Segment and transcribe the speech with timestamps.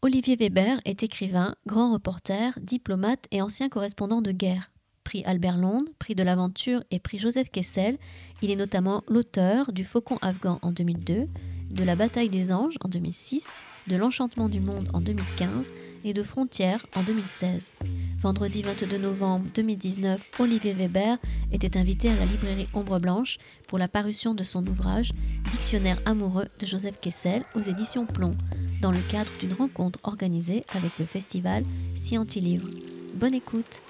[0.00, 4.70] Olivier Weber est écrivain, grand reporter, diplomate et ancien correspondant de guerre.
[5.02, 7.98] Prix Albert Londres, prix de l'aventure et prix Joseph Kessel,
[8.40, 11.26] il est notamment l'auteur du Faucon afghan en 2002,
[11.70, 13.48] de La bataille des anges en 2006,
[13.88, 15.72] de L'enchantement du monde en 2015
[16.04, 17.72] et de Frontières en 2016.
[18.20, 21.18] Vendredi 22 novembre 2019, Olivier Weber
[21.50, 25.12] était invité à la librairie Ombre Blanche pour la parution de son ouvrage
[25.50, 28.34] Dictionnaire amoureux de Joseph Kessel aux éditions Plomb,
[28.80, 31.64] dans le cadre d'une rencontre organisée avec le festival
[31.96, 32.68] Scienti-Livre.
[33.14, 33.82] Bonne écoute!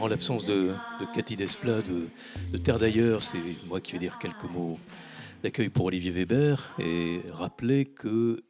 [0.00, 0.72] En l'absence de,
[1.14, 3.38] Cathy Desplat de, Terre d'ailleurs, c'est
[3.68, 4.78] moi qui vais dire quelques mots
[5.42, 8.42] d'accueil pour Olivier Weber et rappeler que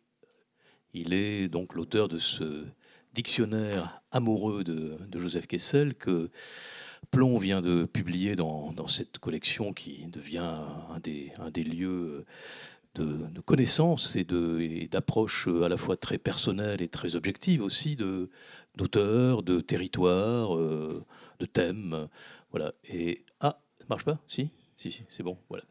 [0.92, 2.64] il est donc l'auteur de ce
[3.14, 6.30] dictionnaire amoureux de, Joseph Kessel que
[7.10, 10.54] Plomb vient de publier dans, cette collection qui devient
[10.90, 12.24] un des, lieux
[12.94, 17.96] de, connaissances et d'approches à la fois très personnelles et très objectives aussi
[18.76, 21.04] d'auteurs, de, territoires, euh,
[21.40, 22.08] de thèmes.
[22.50, 22.72] Voilà.
[22.84, 24.18] Et ah, marche pas?
[24.28, 24.50] Si?
[24.76, 25.36] Si, c'est bon.
[25.50, 25.64] Voilà.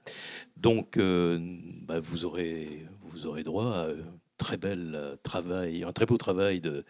[0.57, 1.39] Donc, euh,
[1.81, 2.85] bah, vous, aurez,
[3.43, 3.95] droit à un
[5.93, 6.85] très beau travail de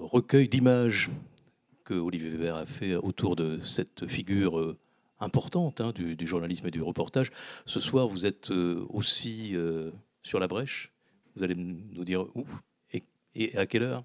[0.00, 1.10] recueil d'images
[1.84, 4.78] que Olivier Weber a fait autour de cette figure euh,
[5.20, 7.30] importante hein, du, journalisme et du reportage.
[7.66, 9.90] Ce soir, vous êtes euh, aussi euh,
[10.22, 10.90] sur la brèche.
[11.36, 12.44] Vous allez nous dire où
[13.36, 14.04] et, à quelle heure?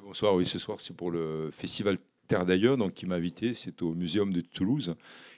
[0.00, 3.54] Bonsoir, oui, ce soir, c'est pour le festival Terre d'ailleurs, donc qui m'a invité.
[3.54, 4.94] C'est au Muséum de Toulouse.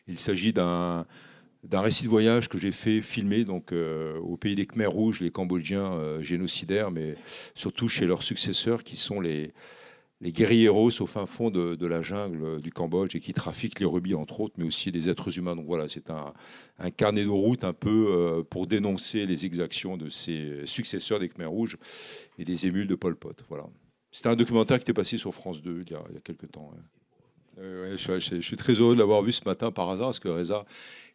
[0.07, 1.07] Il s'agit d'un
[1.73, 6.21] récit de voyage que j'ai fait filmer donc au pays des Khmers rouges, les Cambodgiens
[6.21, 7.17] génocidaires, mais
[7.55, 9.53] surtout chez leurs successeurs qui sont les,
[10.21, 14.15] les guerrieros au fin fond de, la jungle du Cambodge et qui trafiquent les rubis
[14.15, 15.55] entre autres, mais aussi les êtres humains.
[15.55, 16.33] Donc voilà, c'est un,
[16.91, 21.51] carnet de route un peu euh, pour dénoncer les exactions de ses successeurs des Khmers
[21.51, 21.79] rouges
[22.39, 23.45] et des émules de Pol Pot.
[23.49, 23.65] Voilà.
[24.11, 26.73] C'était un documentaire qui était passé sur France 2 il y a, quelques temps.
[27.59, 30.65] Euh, je, suis très heureux de l'avoir vu ce matin par hasard, parce que Reza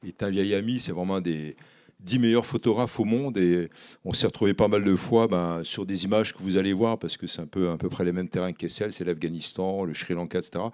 [0.05, 1.55] est un vieil ami, c'est vraiment des,
[2.03, 3.69] 10 meilleurs photographes au monde et
[4.03, 6.99] on s'est retrouvé pas mal de fois ben, sur des images que vous allez voir
[6.99, 9.93] parce que c'est un peu à peu près les mêmes terrains qu'Essel, c'est l'Afghanistan, le
[9.93, 10.65] Sri Lanka, etc.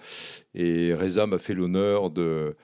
[0.56, 2.56] Et Reza m'a fait l'honneur de,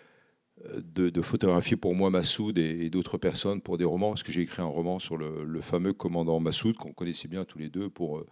[0.79, 4.61] de, photographier pour moi Massoud et, d'autres personnes pour des romans parce que j'ai écrit
[4.61, 8.25] un roman sur le, fameux commandant Massoud qu'on connaissait bien tous les deux pour euh,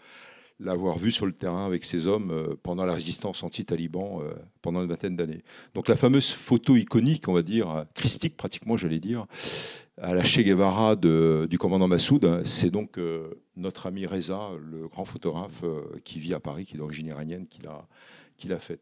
[0.59, 4.81] l'avoir vu sur le terrain avec ses hommes euh, pendant la résistance anti-taliban euh, pendant
[4.81, 5.43] une vingtaine d'années.
[5.73, 9.25] Donc la fameuse photo iconique, on va dire, christique pratiquement, j'allais dire,
[9.97, 15.05] à la Che Guevara du commandant Massoud, c'est donc euh, notre ami Reza, le grand
[15.05, 15.63] photographe
[16.03, 17.85] qui vit à Paris, qui est d'origine iranienne, qui l'a
[18.35, 18.81] qu'il a faite.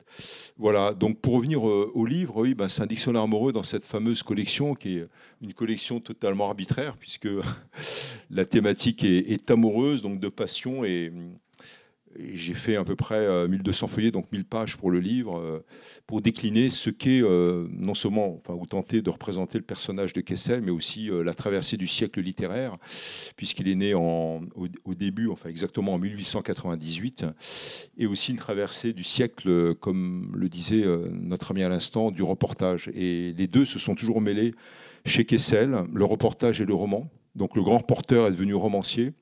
[0.57, 4.23] Voilà, donc pour revenir au livre, oui, ben, c'est un dictionnaire amoureux dans cette fameuse
[4.23, 5.07] collection qui est
[5.41, 7.27] une collection totalement arbitraire puisque
[8.29, 11.11] la thématique est, est amoureuse, donc de passion et,
[12.19, 15.63] j'ai fait à peu près 1200 euh, feuillets, donc 1000 pages pour le livre, euh,
[16.07, 20.21] pour décliner ce qu'est euh, non seulement, enfin, ou tenter de représenter le personnage de
[20.21, 22.77] Kessel, mais aussi la traversée du siècle littéraire,
[23.35, 27.25] puisqu'il est né en, au, début, enfin exactement en 1898,
[27.97, 32.89] et aussi une traversée du siècle, comme le disait notre ami à l'instant, du reportage.
[32.93, 34.53] Et les deux se sont toujours mêlés
[35.05, 37.09] chez Kessel, le reportage et le roman.
[37.35, 39.13] Donc le grand reporter est devenu romancier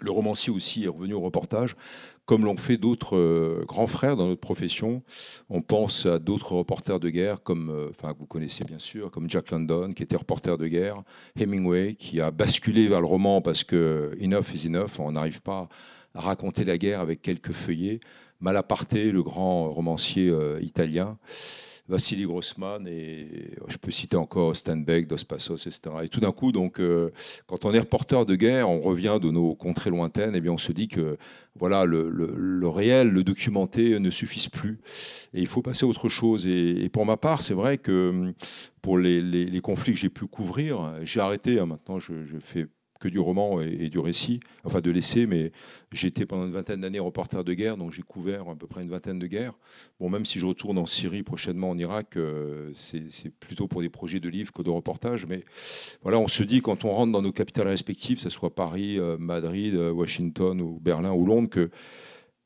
[0.00, 1.76] le romancier aussi est revenu au reportage,
[2.26, 5.02] comme l'ont fait d'autres euh, grands frères dans notre profession.
[5.48, 9.50] On pense à d'autres reporters de guerre, comme, euh, vous connaissez bien sûr, comme Jack
[9.50, 11.02] London, qui était reporter de guerre,
[11.38, 15.68] Hemingway, qui a basculé vers le roman parce que enough is enough, on n'arrive pas
[16.14, 18.00] à raconter la guerre avec quelques feuillets.
[18.40, 21.18] Malaparte, le grand romancier euh, italien.
[21.88, 25.80] Vassili Grossman et je peux citer encore Steinbeck, Dos Passos, etc.
[26.04, 27.10] Et tout d'un coup, donc, euh,
[27.46, 30.58] quand on est reporter de guerre, on revient de nos contrées lointaines, et bien on
[30.58, 31.16] se dit que
[31.58, 34.80] voilà, le, réel, le documenté ne suffisent plus,
[35.32, 36.46] et il faut passer à autre chose.
[36.46, 38.34] Et, pour ma part, c'est vrai que
[38.82, 41.58] pour les, conflits que j'ai pu couvrir, j'ai arrêté.
[41.58, 42.66] Hein, maintenant, je, je fais
[42.98, 45.52] que du roman et, du récit, enfin de l'essai, mais
[45.92, 48.90] j'étais pendant une vingtaine d'années reporter de guerre, donc j'ai couvert à peu près une
[48.90, 49.54] vingtaine de guerres.
[50.00, 53.88] Bon, même si je retourne en Syrie prochainement, en Irak, euh, c'est plutôt pour des
[53.88, 55.44] projets de livres que de reportages, mais
[56.02, 58.98] voilà, on se dit quand on rentre dans nos capitales respectives, que ce soit Paris,
[58.98, 61.70] euh, Madrid, euh, Washington ou Berlin ou Londres, que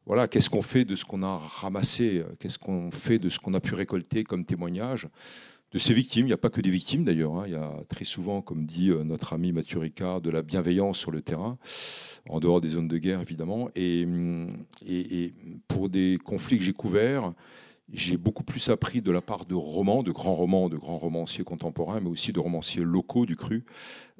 [0.04, 3.54] voilà, qu'est-ce qu'on fait de ce qu'on a ramassé, qu'est-ce qu'on fait de ce qu'on
[3.54, 5.08] a pu récolter comme témoignage?
[5.72, 6.26] De ces victimes.
[6.26, 7.34] Il n'y a pas que des victimes d'ailleurs.
[7.34, 7.44] Hein.
[7.46, 10.98] Il y a très souvent, comme dit euh, notre ami Mathieu Ricard, de la bienveillance
[10.98, 11.58] sur le terrain,
[12.28, 13.70] en dehors des zones de guerre évidemment.
[13.74, 15.34] Et, mm, et,
[15.69, 17.32] pour des conflits que j'ai couverts,
[17.92, 21.44] j'ai beaucoup plus appris de la part de romans, de grands romans, de grands romanciers
[21.44, 23.64] contemporains, mais aussi de romanciers locaux du cru,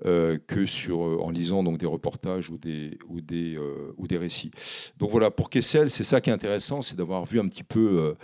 [0.05, 3.59] euh, que sur, en lisant donc des reportages ou des, ou des,
[3.97, 4.51] ou des récits.
[4.99, 8.15] Donc voilà, pour Kessel, c'est ça qui est intéressant, c'est d'avoir vu un petit peu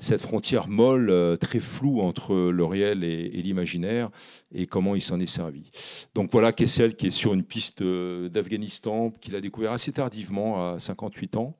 [0.00, 4.10] cette frontière molle, euh, très floue entre le réel et, l'imaginaire,
[4.52, 5.70] et comment il s'en est servi.
[6.14, 10.72] Donc voilà Kessel qui est sur une piste euh, d'Afghanistan, qu'il a découvert assez tardivement,
[10.72, 11.56] à 58 ans,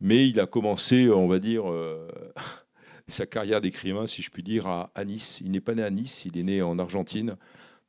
[0.00, 2.08] mais il a commencé, on va dire, euh,
[3.08, 5.40] sa carrière d'écrivain, si je puis dire, à, Nice.
[5.44, 7.36] Il n'est pas né à Nice, il est né en Argentine,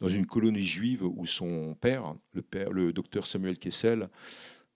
[0.02, 4.10] dans une colonie juive où son père, le, père, le docteur Samuel Kessel,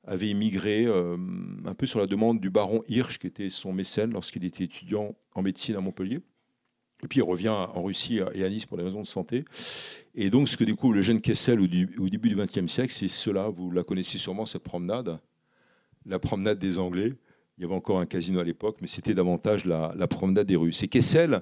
[0.08, 1.18] avait immigré euh,
[1.66, 5.16] un peu sur la demande du baron Hirsch, qui était son mécène lorsqu'il était étudiant
[5.36, 6.22] en médecine à Montpellier.
[7.04, 9.46] Et puis il revient en Russie et à Nice pour des raisons de santé.
[10.16, 13.50] Et donc ce que découvre le jeune Kessel au, début du XXe siècle, c'est cela,
[13.50, 15.20] vous la connaissez sûrement, cette promenade,
[16.06, 17.14] la promenade des Anglais.
[17.58, 20.82] Il y avait encore un casino à l'époque, mais c'était davantage la, promenade des Russes.
[20.84, 21.42] Et Kessel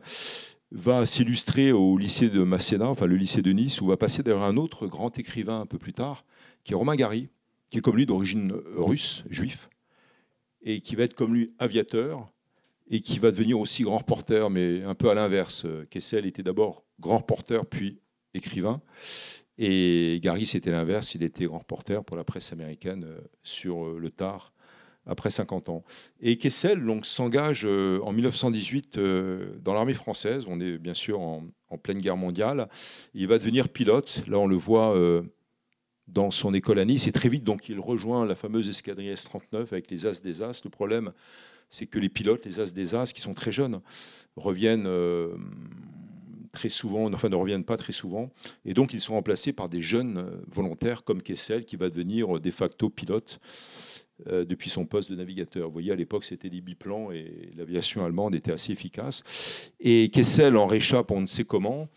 [0.72, 4.44] va s'illustrer au lycée de Masséna, enfin le lycée de Nice, où va passer d'ailleurs
[4.44, 6.26] un autre grand écrivain un peu plus tard,
[6.64, 7.30] qui est Romain Gary,
[7.70, 9.70] qui est comme lui d'origine russe, juif,
[10.62, 12.32] et qui va être comme lui aviateur,
[12.90, 15.66] et qui va devenir aussi grand reporter, mais un peu à l'inverse.
[15.90, 18.00] Kessel était d'abord grand reporter, puis
[18.34, 18.82] écrivain.
[19.58, 23.98] Et Gary, c'était l'inverse, il était grand reporter pour la presse américaine euh, sur euh,
[24.00, 24.54] le tard,
[25.06, 25.84] après 50 ans.
[26.20, 29.00] Et Kessel s'engage euh, en 1918
[29.62, 31.44] dans l'armée française, on est bien sûr en,
[31.84, 32.70] pleine guerre mondiale.
[33.14, 34.96] Il va devenir pilote, là on le voit
[36.08, 37.08] dans son école à Nice.
[37.08, 40.64] Et très vite, donc, il rejoint la fameuse escadrille S-39 avec les As des As.
[40.64, 41.12] Le problème,
[41.70, 43.82] c'est que les pilotes, les As des As, qui sont très jeunes,
[44.36, 45.36] reviennent euh,
[46.52, 48.30] très souvent, enfin ne reviennent pas très souvent.
[48.66, 52.40] Et donc, ils sont remplacés par des jeunes euh, volontaires comme Kessel, qui va devenir
[52.40, 53.40] de facto pilote
[54.28, 55.68] euh, depuis son poste de navigateur.
[55.68, 59.72] Vous voyez, à l'époque, c'était des biplans et l'aviation allemande était assez efficace.
[59.80, 61.90] Et Kessel en réchappe, on ne sait comment,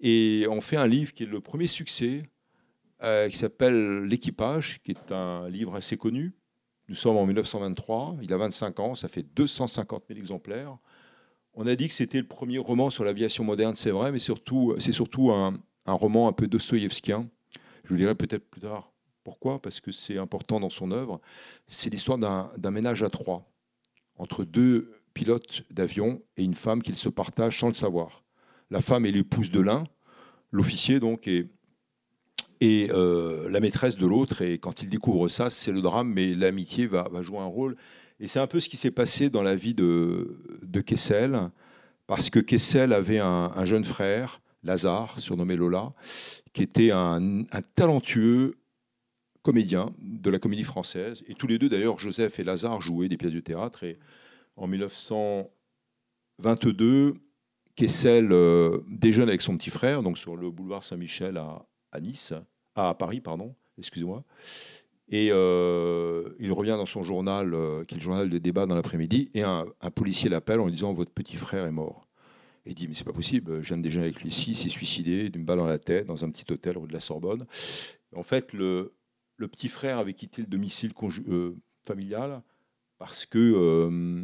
[0.00, 2.22] et on fait un livre qui est le premier succès
[3.02, 6.34] euh, qui s'appelle L'équipage, qui est un livre assez connu.
[6.88, 10.76] Nous sommes en 1923, il a 25 ans, ça fait 250 000 exemplaires.
[11.54, 14.74] On a dit que c'était le premier roman sur l'aviation moderne, c'est vrai, mais surtout,
[14.78, 17.28] c'est surtout un, roman un peu dostoïevskien.
[17.84, 18.92] Je vous dirai peut-être plus tard
[19.24, 21.20] pourquoi, parce que c'est important dans son œuvre.
[21.68, 23.50] C'est l'histoire d'un ménage à trois,
[24.16, 28.24] entre deux pilotes d'avion et une femme qu'ils se partagent sans le savoir.
[28.70, 29.84] La femme est l'épouse de l'un,
[30.50, 31.48] l'officier donc, est
[32.60, 34.42] et euh, la maîtresse de l'autre.
[34.42, 37.76] Et quand il découvre ça, c'est le drame, mais l'amitié va, jouer un rôle.
[38.20, 41.50] Et c'est un peu ce qui s'est passé dans la vie de, de Kessel,
[42.06, 45.94] parce que Kessel avait un, jeune frère, Lazare, surnommé Lola,
[46.52, 48.58] qui était un, talentueux
[49.42, 51.24] comédien de la comédie française.
[51.28, 53.84] Et tous les deux, d'ailleurs, Joseph et Lazare jouaient des pièces de théâtre.
[53.84, 53.98] Et
[54.56, 57.14] en 1922,
[57.74, 61.64] Kessel euh, déjeune avec son petit frère, donc sur le boulevard Saint-Michel à
[62.00, 62.34] Nice,
[62.74, 64.24] à Paris, pardon, excusez-moi.
[65.08, 68.76] Et euh, il revient dans son journal, euh, qui est le journal de débat dans
[68.76, 72.06] l'après-midi, et un, policier l'appelle en lui disant Votre petit frère est mort.
[72.64, 74.68] Il dit Mais c'est pas possible, je viens de déjeuner avec lui ici, il s'est
[74.68, 77.44] suicidé d'une balle dans la tête dans un petit hôtel rue de la Sorbonne.
[78.14, 78.92] En fait, le,
[79.38, 80.92] petit frère avait quitté le domicile
[81.28, 82.42] euh, familial
[82.98, 84.20] parce que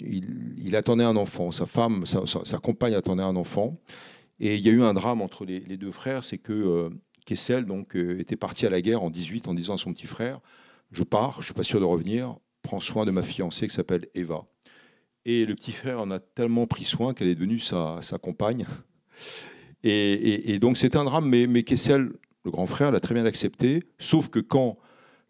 [0.00, 1.50] il, attendait un enfant.
[1.50, 3.78] Sa femme, sa, compagne attendait un enfant.
[4.40, 6.90] Et il y a eu un drame entre les, deux frères, c'est que euh,
[7.28, 10.06] Kessel donc, euh, était parti à la guerre en 18 en disant à son petit
[10.06, 10.40] frère,
[10.92, 13.74] je pars, je ne suis pas sûr de revenir, prends soin de ma fiancée qui
[13.74, 14.46] s'appelle Eva.
[15.26, 18.64] Et le petit frère en a tellement pris soin qu'elle est devenue sa, compagne.
[19.84, 22.12] Et, donc c'est un drame, mais, mais Kessel,
[22.46, 24.78] le grand frère, l'a très bien accepté, sauf que quand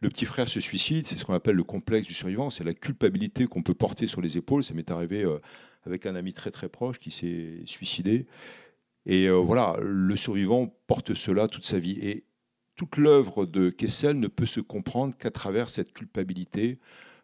[0.00, 2.74] le petit frère se suicide, c'est ce qu'on appelle le complexe du survivant, c'est la
[2.74, 4.62] culpabilité qu'on peut porter sur les épaules.
[4.62, 5.40] Ça m'est arrivé euh,
[5.84, 8.26] avec un ami très très proche qui s'est suicidé.
[9.08, 11.98] Et euh, voilà, le survivant porte cela toute sa vie.
[12.02, 12.24] Et
[12.76, 16.78] toute l'œuvre de Kessel ne peut se comprendre qu'à travers cette culpabilité,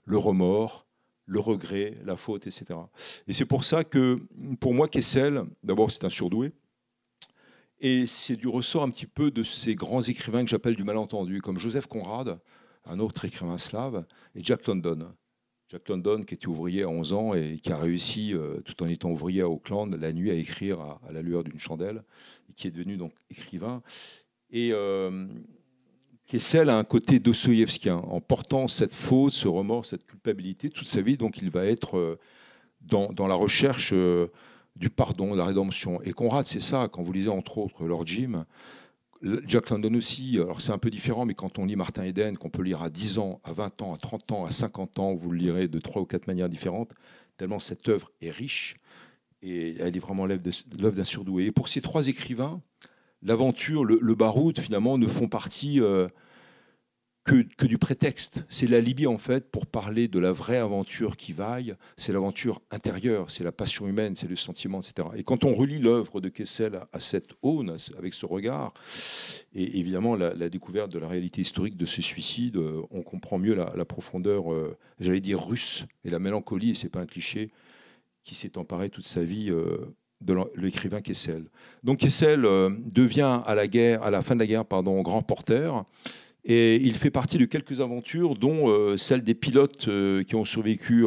[0.05, 0.87] le remords,
[1.27, 2.81] le regret, la faute, etc.
[3.29, 4.19] Et c'est pour ça que,
[4.61, 6.53] pour moi, Kessel, d'abord, c'est un surdoué.
[7.81, 11.43] Et c'est du ressort un petit peu de ces grands écrivains que j'appelle du malentendu,
[11.43, 12.41] comme Joseph Conrad,
[12.87, 15.13] un autre écrivain slave, et Jack London.
[15.75, 18.87] Jack London, qui était ouvrier à 11 ans et qui a réussi, euh, tout en
[18.87, 22.05] étant ouvrier à Auckland, la nuit à écrire à, la lueur d'une chandelle,
[22.49, 23.83] et qui est devenu donc écrivain.
[24.53, 25.27] Et euh,
[26.29, 31.01] Kessel a un côté dostoïevskien, en portant cette faute, ce remords, cette culpabilité toute sa
[31.01, 31.17] vie.
[31.17, 32.21] Donc il va être euh,
[32.81, 34.29] dans, dans, la recherche euh,
[34.77, 36.01] du pardon, de la rédemption.
[36.03, 38.47] Et Conrad, c'est ça, quand vous lisez entre autres Lord Jim,
[39.47, 42.51] Jack London aussi, alors c'est un peu différent, mais quand on lit Martin Eden, qu'on
[42.51, 45.31] peut lire à 10 ans, à 20 ans, à 30 ans, à 50 ans, vous
[45.31, 46.91] le lirez de trois ou quatre manières différentes,
[47.39, 48.77] tellement cette œuvre est riche
[49.43, 51.47] et elle est vraiment l'œuvre d'un surdoué.
[51.47, 52.61] Et pour ces trois écrivains,
[53.23, 56.09] l'aventure, le, le, baroud, finalement, ne font partie euh,
[57.25, 58.45] que, du prétexte.
[58.49, 61.75] C'est la Libye, en fait, pour parler de la vraie aventure qui vaille.
[61.97, 65.09] C'est l'aventure intérieure, c'est la passion humaine, c'est le sentiment, etc.
[65.17, 68.75] Et quand on relit l'œuvre de Kessel à, cette aune, avec ce regard,
[69.55, 73.55] et évidemment la, découverte de la réalité historique de ce suicide, euh, on comprend mieux
[73.55, 77.51] la, profondeur, euh, j'allais dire russe, et la mélancolie, et c'est pas un cliché,
[78.23, 79.51] qui s'est emparé toute sa vie.
[79.51, 79.79] Euh,
[80.21, 81.45] de l'écrivain Kessel.
[81.83, 85.85] Donc Kessel devient à la guerre, à la fin de la guerre, pardon, grand porteur.
[86.45, 90.45] Et il fait partie de quelques aventures, dont euh, celle des pilotes euh, qui ont
[90.45, 91.07] survécu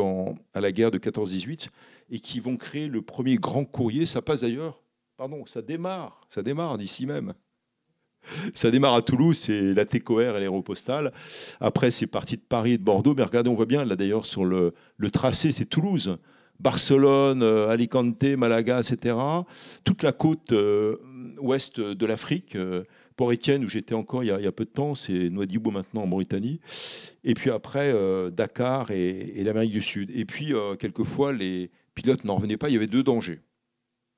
[0.53, 1.69] à la guerre de 14-18
[2.09, 4.07] et qui vont créer le premier grand courrier.
[4.07, 4.81] Ça passe d'ailleurs,
[5.15, 7.33] pardon, ça démarre, ça démarre d'ici même.
[8.55, 11.13] Ça démarre à Toulouse, c'est la TCOR et l'aéropostale.
[11.61, 13.13] Après, c'est parti de Paris et de Bordeaux.
[13.15, 14.73] Mais regardez, on voit bien là d'ailleurs sur le,
[15.13, 16.17] tracé, c'est Toulouse.
[16.59, 19.15] Barcelone, euh, Alicante, Malaga, etc.
[19.83, 20.51] Toute la côte
[21.39, 22.57] ouest de l'Afrique,
[23.17, 26.61] Port-Étienne, où j'étais encore il y, a, peu de temps, c'est Nouadhibou maintenant en Mauritanie.
[27.23, 30.11] Et puis après, euh, Dakar et, l'Amérique du Sud.
[30.13, 32.69] Et puis, euh, quelquefois, les pilotes n'en revenaient pas.
[32.69, 33.41] Il y avait deux dangers.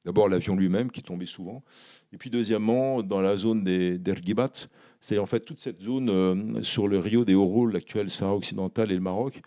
[0.03, 1.63] D'abord, l'avion lui-même qui tombait souvent.
[2.11, 4.51] Et puis, deuxièmement, dans la zone des d'Ergibat,
[4.99, 8.91] c'est en fait toute cette zone euh, sur le Rio des Oro, l'actuel Sahara occidental
[8.91, 9.41] et le Maroc.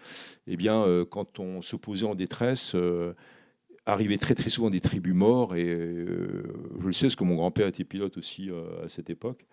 [0.46, 2.74] Eh bien, quand on se posait en détresse,
[3.86, 6.44] arrivaient très très souvent des tribus morts et euh,
[6.80, 9.44] je le sais parce que mon grand-père était pilote aussi euh, à cette époque.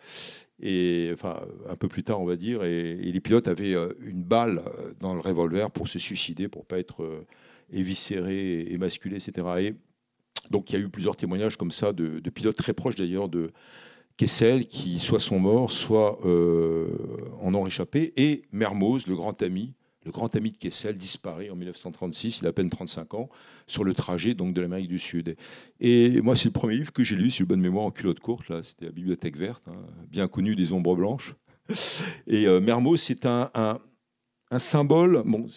[0.61, 4.23] Et enfin un peu plus tard on va dire et, les pilotes avaient euh, une
[4.23, 4.61] balle
[4.99, 7.25] dans le revolver pour se suicider pour pas être
[7.71, 9.73] éviscérés, émasculés etc et
[10.51, 13.51] donc il y a eu plusieurs témoignages comme ça de, pilotes très proches d'ailleurs de
[14.17, 19.73] Kessel qui soit sont morts soit en ont réchappé et Mermoz le grand ami
[20.11, 23.29] grand ami de Kessel disparaît en 1936, il a à peine 35 ans,
[23.67, 25.35] sur le trajet donc de l'Amérique du Sud.
[25.79, 28.19] Et moi, c'est le premier livre que j'ai lu, si j'ai bonne mémoire, en culotte
[28.19, 31.35] courte, là, c'était la Bibliothèque verte, hein, bien connu des ombres blanches.
[32.27, 35.47] Et euh, Mermoz, c'est un, un, symbole, bon,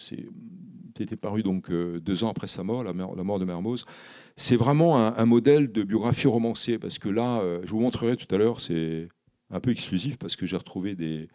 [0.95, 3.85] c'était paru donc euh, deux ans après sa mort, la, mort de Mermoz.
[4.35, 8.33] C'est vraiment un, modèle de biographie romancée, parce que là, euh, je vous montrerai tout
[8.33, 9.09] à l'heure, c'est
[9.51, 11.29] un peu exclusif, parce que j'ai retrouvé des,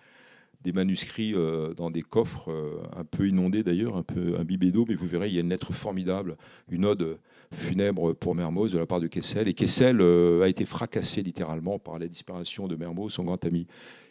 [0.63, 4.85] des manuscrits euh, dans des coffres euh, un peu inondés d'ailleurs, un peu imbibés d'eau,
[4.89, 6.37] mais vous verrez, il y a une lettre formidable,
[6.69, 7.19] une ode
[7.53, 9.49] funèbre pour Mermoz de la part de Kessel.
[9.49, 13.67] Et Kessel euh, a été fracassé littéralement par la disparition de Mermoz, son grand ami.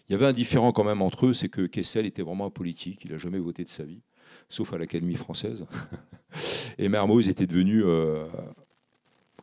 [0.10, 2.50] Il y avait un différent quand même entre eux, c'est que Kessel était vraiment un
[2.50, 4.00] politique, il n'a jamais voté de sa vie,
[4.48, 5.66] sauf à l'Académie française.
[6.77, 7.84] Et Mermoz était devenu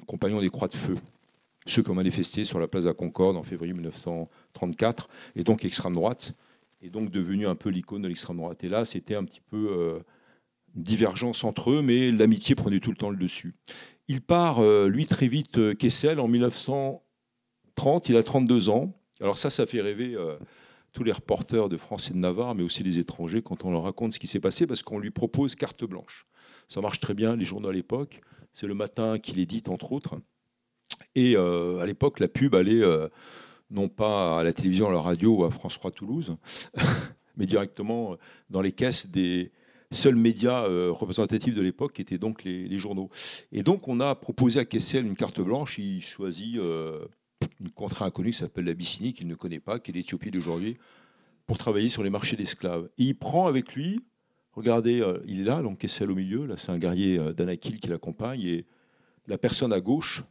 [0.06, 0.96] compagnon des Croix de Feu
[1.66, 5.64] ceux qui ont manifesté sur la place de la Concorde en février 1934, et donc
[5.64, 6.34] extrême droite
[6.84, 8.62] est donc devenu un peu l'icône de l'extrême droite.
[8.62, 9.98] Et là, c'était un petit peu euh,
[10.76, 13.54] une divergence entre eux, mais l'amitié prenait tout le temps le dessus.
[14.08, 18.92] Il part, euh, lui, très vite, euh, Kessel, en 1930, il a 32 ans.
[19.20, 20.16] Alors ça, ça fait rêver
[20.92, 23.84] tous les reporters de France et de Navarre, mais aussi les étrangers, quand on leur
[23.84, 26.26] raconte ce qui s'est passé, parce qu'on lui propose carte blanche.
[26.68, 28.20] Ça marche très bien, les journaux à l'époque.
[28.52, 30.16] C'est le matin qu'il édite, entre autres.
[31.14, 32.82] Et à l'époque, la pub allait
[33.74, 36.36] non pas à la télévision, à la radio ou à France 3 Toulouse,
[37.36, 38.16] mais directement
[38.48, 39.52] dans les caisses des
[39.90, 43.10] seuls médias euh, représentatifs de l'époque, qui étaient donc les, journaux.
[43.52, 47.04] Et donc on a proposé à Kessel une carte blanche, il choisit euh,
[47.60, 50.76] une contrée inconnue qui s'appelle l'Abyssinie, qu'il ne connaît pas, qui est l'Éthiopie d'aujourd'hui,
[51.46, 52.88] pour travailler sur les marchés d'esclaves.
[52.98, 54.00] Et il prend avec lui,
[54.52, 57.88] regardez, euh, il est là, donc Kessel au milieu, là c'est un guerrier d'Anakil qui
[57.88, 58.66] l'accompagne, et
[59.26, 60.22] la personne à gauche,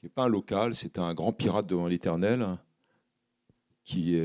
[0.00, 2.58] qui n'est pas un local, c'est un grand pirate devant l'éternel,
[3.88, 4.18] qui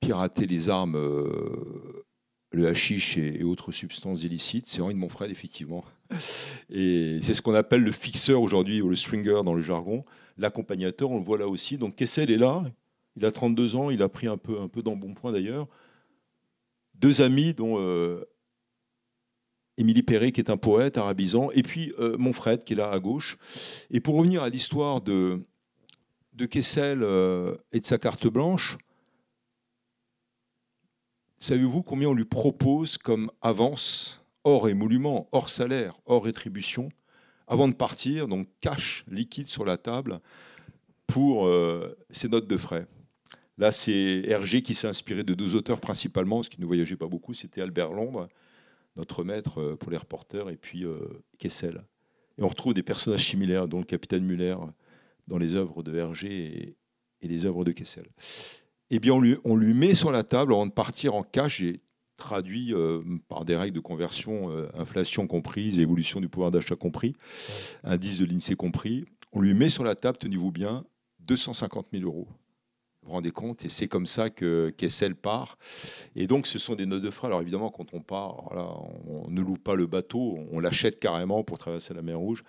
[0.00, 2.04] piratait les armes, euh,
[2.52, 4.68] le hashish et, autres substances illicites.
[4.68, 5.84] C'est Henri de Montfred, effectivement.
[6.70, 10.04] Et c'est ce qu'on appelle le fixeur aujourd'hui, ou le stringer dans le jargon.
[10.36, 11.78] L'accompagnateur, on le voit là aussi.
[11.78, 12.64] Donc Kessel est là,
[13.16, 15.66] il a 32 ans, il a pris un peu, un peu d'embonpoint d'ailleurs.
[16.94, 18.24] Deux amis, dont euh,
[19.76, 22.98] Émilie Perret, qui est un poète arabisant, et puis euh, Montfred, qui est là à
[22.98, 23.38] gauche.
[23.90, 25.42] Et pour revenir à l'histoire de,
[26.38, 28.78] de Kessel euh, et de sa carte blanche,
[31.40, 36.90] savez-vous combien on lui propose comme avance, hors émolument, hors salaire, hors rétribution,
[37.48, 40.20] avant de partir, donc cash liquide sur la table
[41.08, 42.86] pour euh, ses notes de frais?
[43.58, 47.08] Là, c'est Hergé qui s'est inspiré de deux auteurs principalement, parce qu'il ne voyageait pas
[47.08, 48.28] beaucoup, c'était Albert Londres,
[48.94, 50.84] notre maître euh, pour les reporters, et puis
[51.38, 51.82] Kessel.
[52.38, 54.54] Et on retrouve des personnages similaires, dont le capitaine Muller,
[55.28, 56.76] dans les œuvres de Hergé
[57.20, 58.06] et, les œuvres de Kessel.
[58.90, 61.58] Eh bien, on lui, on lui, met sur la table, avant de partir en cash,
[61.58, 61.80] j'ai
[62.16, 62.74] traduit
[63.28, 67.14] par des règles de conversion, inflation comprise, évolution du pouvoir d'achat compris,
[67.84, 69.04] indice de l'INSEE compris.
[69.32, 70.84] On lui met sur la table, tenez-vous bien,
[71.20, 72.26] 250 000 euros.
[73.02, 73.64] Vous vous rendez compte?
[73.64, 75.58] Et c'est comme ça que Kessel part.
[76.16, 77.28] Et donc, ce sont des notes de frais.
[77.28, 78.50] Alors, évidemment, quand on part,
[79.06, 82.42] on ne loue pas le bateau, on l'achète carrément pour traverser la mer Rouge,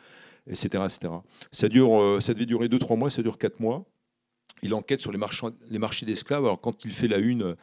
[0.49, 0.83] etc.
[0.85, 1.13] etc.
[1.51, 3.85] Ça, dure, ça devait durer 2-3 mois, ça dure 4 mois.
[4.61, 6.43] Il enquête sur les, marchés d'esclaves.
[6.43, 7.55] Alors, quand il fait la une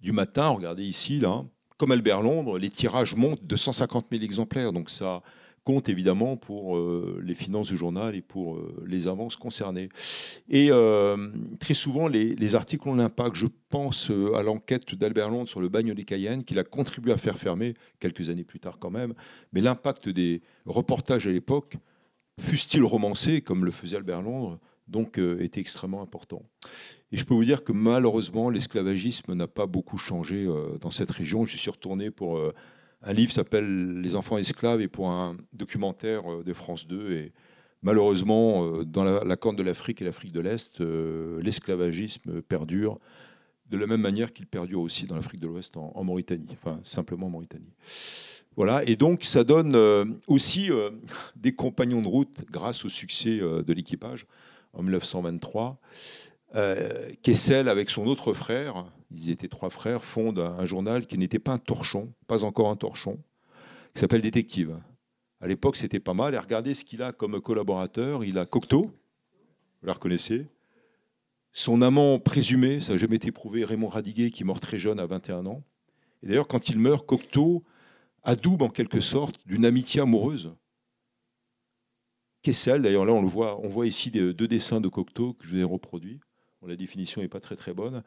[0.00, 1.44] du matin, regardez ici, là,
[1.76, 4.72] comme Albert Londres, les tirages montent de 150 000 exemplaires.
[4.72, 5.22] Donc, ça
[5.64, 9.90] compte évidemment pour euh, les finances du journal et pour euh, les avances concernées.
[10.48, 11.28] Et euh,
[11.60, 13.36] très souvent, les, articles ont l'impact.
[13.36, 17.16] Je pense à l'enquête d'Albert Londres sur le bagne des Cayennes, qu'il a contribué à
[17.16, 19.14] faire fermer quelques années plus tard quand même.
[19.52, 21.76] Mais l'impact des reportages à l'époque,
[22.40, 24.58] fût-il romancé, comme le faisait Albert Londres,
[24.88, 26.42] donc était extrêmement important.
[27.12, 30.46] Et je peux vous dire que malheureusement, l'esclavagisme n'a pas beaucoup changé
[30.80, 31.46] dans cette région.
[31.46, 32.40] Je suis retourné pour
[33.04, 37.12] un livre s'appelle Les enfants esclaves et pour un documentaire euh, de France 2.
[37.12, 37.32] Et
[37.82, 42.98] malheureusement, euh, dans la, Corne de l'Afrique et l'Afrique de l'Est, euh, l'esclavagisme perdure
[43.72, 47.26] de la même manière qu'il perdure aussi dans l'Afrique de l'Ouest, en, Mauritanie, enfin simplement
[47.26, 47.72] en Mauritanie.
[48.54, 49.74] Voilà, et donc ça donne
[50.26, 50.68] aussi
[51.36, 54.26] des compagnons de route grâce au succès de l'équipage
[54.74, 55.80] en 1923.
[57.22, 61.52] Kessel, avec son autre frère, ils étaient trois frères, fondent un journal qui n'était pas
[61.52, 63.18] un torchon, pas encore un torchon,
[63.94, 64.78] qui s'appelle Détective.
[65.40, 66.34] À l'époque, c'était pas mal.
[66.34, 68.22] Et regardez ce qu'il a comme collaborateur.
[68.22, 68.92] Il a Cocteau,
[69.80, 70.46] vous la reconnaissez?
[71.52, 74.98] Son amant présumé, ça n'a jamais été prouvé, Raymond Radiguet, qui est mort très jeune
[74.98, 75.62] à 21 ans.
[76.22, 77.62] Et d'ailleurs, quand il meurt, Cocteau
[78.22, 80.54] adoube en quelque sorte d'une amitié amoureuse.
[82.42, 85.56] Kessel, d'ailleurs là on le voit, on voit ici deux dessins de Cocteau que je
[85.56, 86.20] vais reproduire.
[86.66, 88.02] la définition n'est pas très très bonne.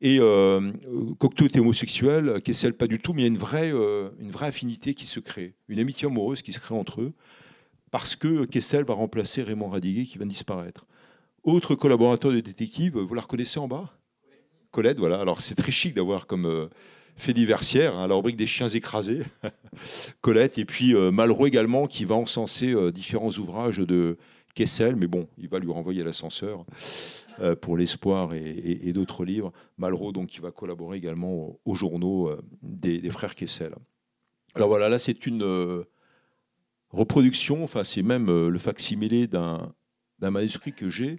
[0.00, 0.72] Et euh,
[1.18, 4.30] Cocteau était homosexuel, Kessel pas du tout, mais il y a une vraie, euh, une
[4.30, 7.12] vraie affinité qui se crée, une amitié amoureuse qui se crée entre eux,
[7.90, 10.86] parce que Kessel va remplacer Raymond Radiguet qui va disparaître.
[11.42, 13.90] Autre collaborateur de détective, vous la reconnaissez en bas?
[14.70, 15.20] Colette, voilà.
[15.20, 16.68] Alors c'est très chic d'avoir comme euh,
[17.16, 19.22] fait diversière, hein, la rubrique des chiens écrasés,
[20.20, 24.16] Colette, et puis euh, Malraux également qui va encenser différents ouvrages de
[24.54, 26.64] Kessel, mais bon, il va lui renvoyer l'ascenseur.
[27.40, 29.52] Euh, pour l'espoir et, d'autres livres.
[29.78, 33.74] Malraux, donc, qui va collaborer également aux, journaux euh, des, frères Kessel.
[34.54, 35.84] Alors voilà, là, c'est une euh,
[36.90, 39.72] reproduction, enfin, c'est même le facsimilé d'un
[40.28, 41.18] manuscrit que j'ai,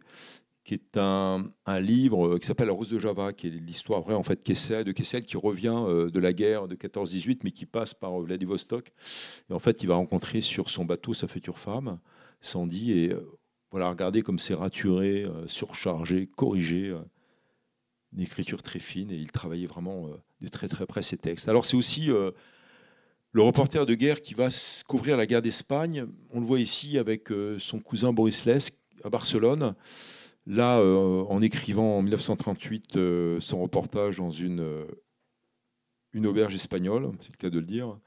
[0.64, 4.24] qui est un, livre qui s'appelle La Rose de Java, qui est l'histoire vraie en
[4.24, 8.20] fait Kessel, de Kessel qui revient de la guerre de 14-18, mais qui passe par
[8.20, 8.92] Vladivostok.
[9.50, 11.98] Et en fait, il va rencontrer sur son bateau sa future femme,
[12.42, 13.16] Sandy, et
[13.72, 16.90] voilà, regardez comme c'est raturé, euh, surchargé, corrigé.
[16.90, 17.00] Euh,
[18.14, 21.48] une écriture très fine et il travaillait vraiment euh, de très très près ses textes.
[21.48, 24.50] Alors c'est aussi le reporter de guerre qui va
[24.86, 26.06] couvrir la guerre d'Espagne.
[26.32, 29.76] On le voit ici avec son cousin Boris Lesk à Barcelone.
[30.48, 34.86] Là, en écrivant en 1938 son reportage dans une,
[36.14, 37.98] une auberge espagnole, c'est le cas de le dire.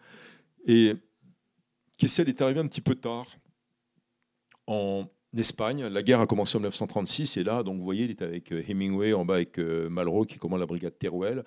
[0.66, 0.94] Et
[1.96, 3.26] Kessel est arrivé un petit peu tard.
[4.66, 5.06] En
[5.40, 5.86] Espagne.
[5.86, 8.62] La guerre a commencé en 1936 et là, donc vous voyez, il est avec euh,
[8.66, 11.44] Hemingway en bas avec euh, Malraux qui commande la brigade Teruel.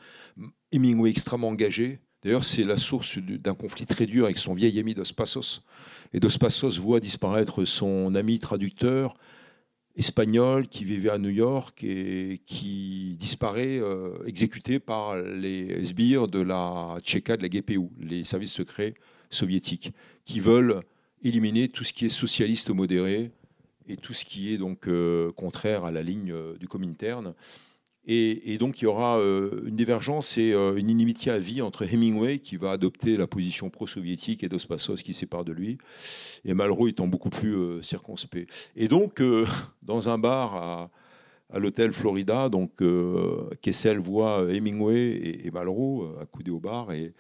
[0.72, 2.00] Hemingway extrêmement engagé.
[2.24, 5.62] D'ailleurs, c'est la source d'un conflit très dur avec son vieil ami Dos Passos.
[6.14, 9.14] Et Dos Passos voit disparaître son ami traducteur
[9.98, 16.40] espagnol qui vivait à New York et qui disparaît euh, exécuté par les sbires de
[16.40, 18.94] la Tchéka, de la GPU, les services secrets
[19.32, 19.92] soviétiques,
[20.24, 20.82] qui veulent
[21.24, 23.32] éliminer tout ce qui est socialiste modéré,
[23.88, 27.34] et tout ce qui est donc euh, contraire à la ligne euh, du Comintern.
[28.08, 32.40] Et, donc il y aura euh, une divergence et une inimitié à vie entre Hemingway,
[32.40, 35.78] qui va adopter la position pro-soviétique, et Dos Passos, qui sépare de lui,
[36.46, 38.50] et Malraux étant beaucoup plus circonspect.
[38.76, 39.22] Et donc,
[39.84, 40.90] dans un bar à,
[41.52, 42.72] à l'hôtel Florida, donc
[43.62, 47.14] Kessel voit Hemingway et, et Malraux accoudés au bar, et,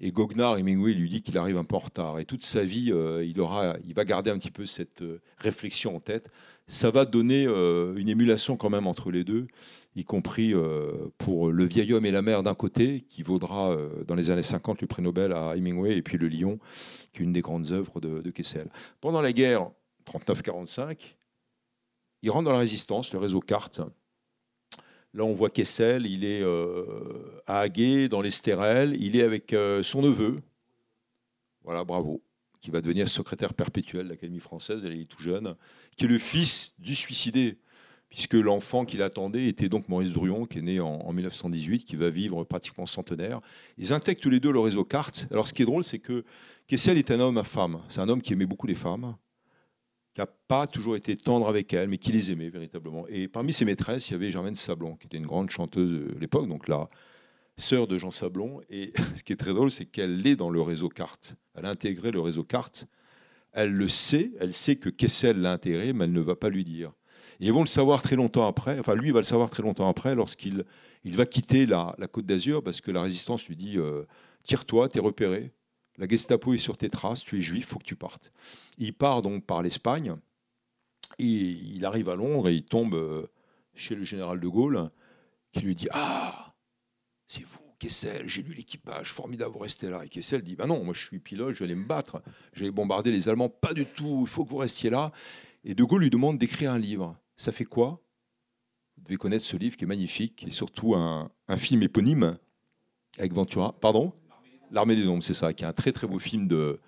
[0.00, 2.18] et Goguenard, Hemingway, lui dit qu'il arrive un peu en retard.
[2.18, 5.20] Et toute sa vie, euh, il, aura, il va garder un petit peu cette euh,
[5.38, 6.30] réflexion en tête.
[6.68, 9.46] Ça va donner euh, une émulation quand même entre les deux,
[9.96, 10.54] y compris
[11.18, 14.80] pour Le vieil homme et la mer d'un côté, qui vaudra dans les années 50
[14.80, 16.60] le prix Nobel à Hemingway, et puis Le lion,
[17.12, 18.68] qui est une des grandes œuvres de, de Kessel.
[19.00, 19.68] Pendant la guerre
[20.06, 20.96] 39-45,
[22.22, 23.80] il rentre dans la résistance, le réseau Carte,
[25.12, 28.96] Là, on voit Kessel, il est euh, à Haguet, dans l'Estérel.
[29.00, 30.40] Il est avec euh, son neveu,
[31.64, 32.22] voilà, bravo,
[32.60, 35.56] qui va devenir secrétaire perpétuel de l'Académie française, il est tout jeune,
[35.96, 37.58] qui est le fils du suicidé
[38.10, 42.10] puisque l'enfant qu'il attendait était donc Maurice Druon, qui est né en, 1918, qui va
[42.10, 43.40] vivre pratiquement centenaire.
[43.78, 45.28] Ils intègrent tous les deux le réseau Carte.
[45.30, 46.24] Alors ce qui est drôle, c'est que
[46.66, 47.80] Kessel est un homme à femme.
[47.88, 49.16] C'est un homme qui aimait beaucoup les femmes,
[50.14, 53.06] qui n'a pas toujours été tendre avec elles, mais qui les aimait véritablement.
[53.08, 56.18] Et parmi ses maîtresses, il y avait Germaine Sablon, qui était une grande chanteuse de
[56.18, 56.88] l'époque, donc la
[57.56, 58.60] sœur de Jean Sablon.
[58.70, 61.36] Et ce qui est très drôle, c'est qu'elle est dans le réseau Carte.
[61.54, 62.86] Elle a intégré le réseau Carte.
[63.52, 66.64] Elle le sait, elle sait que Kessel l'a intégré, mais elle ne va pas lui
[66.64, 66.92] dire.
[67.40, 69.88] Et ils vont le savoir très longtemps après, enfin lui va le savoir très longtemps
[69.88, 70.64] après lorsqu'il
[71.04, 74.04] il va quitter la, Côte d'Azur parce que la résistance lui dit euh,
[74.42, 75.52] tire-toi, t'es repéré,
[76.00, 78.32] la Gestapo est sur tes traces, tu es juif, faut que tu partes.
[78.78, 80.16] Il part donc par l'Espagne,
[81.18, 83.26] il arrive à Londres et il tombe euh,
[83.74, 84.90] chez le général de Gaulle
[85.52, 86.54] qui lui dit Ah,
[87.26, 90.02] c'est vous, Kessel, j'ai lu l'équipage, formidable, vous restez là.
[90.02, 92.22] Et Kessel dit Bah non, moi je suis pilote, je vais aller me battre,
[92.54, 95.12] je vais bombarder les Allemands, pas du tout, il faut que vous restiez là.
[95.64, 97.14] Et de Gaulle lui demande d'écrire un livre.
[97.36, 98.02] Ça fait quoi?
[98.96, 102.38] Vous devez connaître ce livre qui est magnifique, et surtout un, film éponyme
[103.18, 103.78] avec Ventura.
[103.80, 104.14] Pardon?
[104.72, 106.78] L'Armée des Ombres, c'est ça, qui est un très très beau film de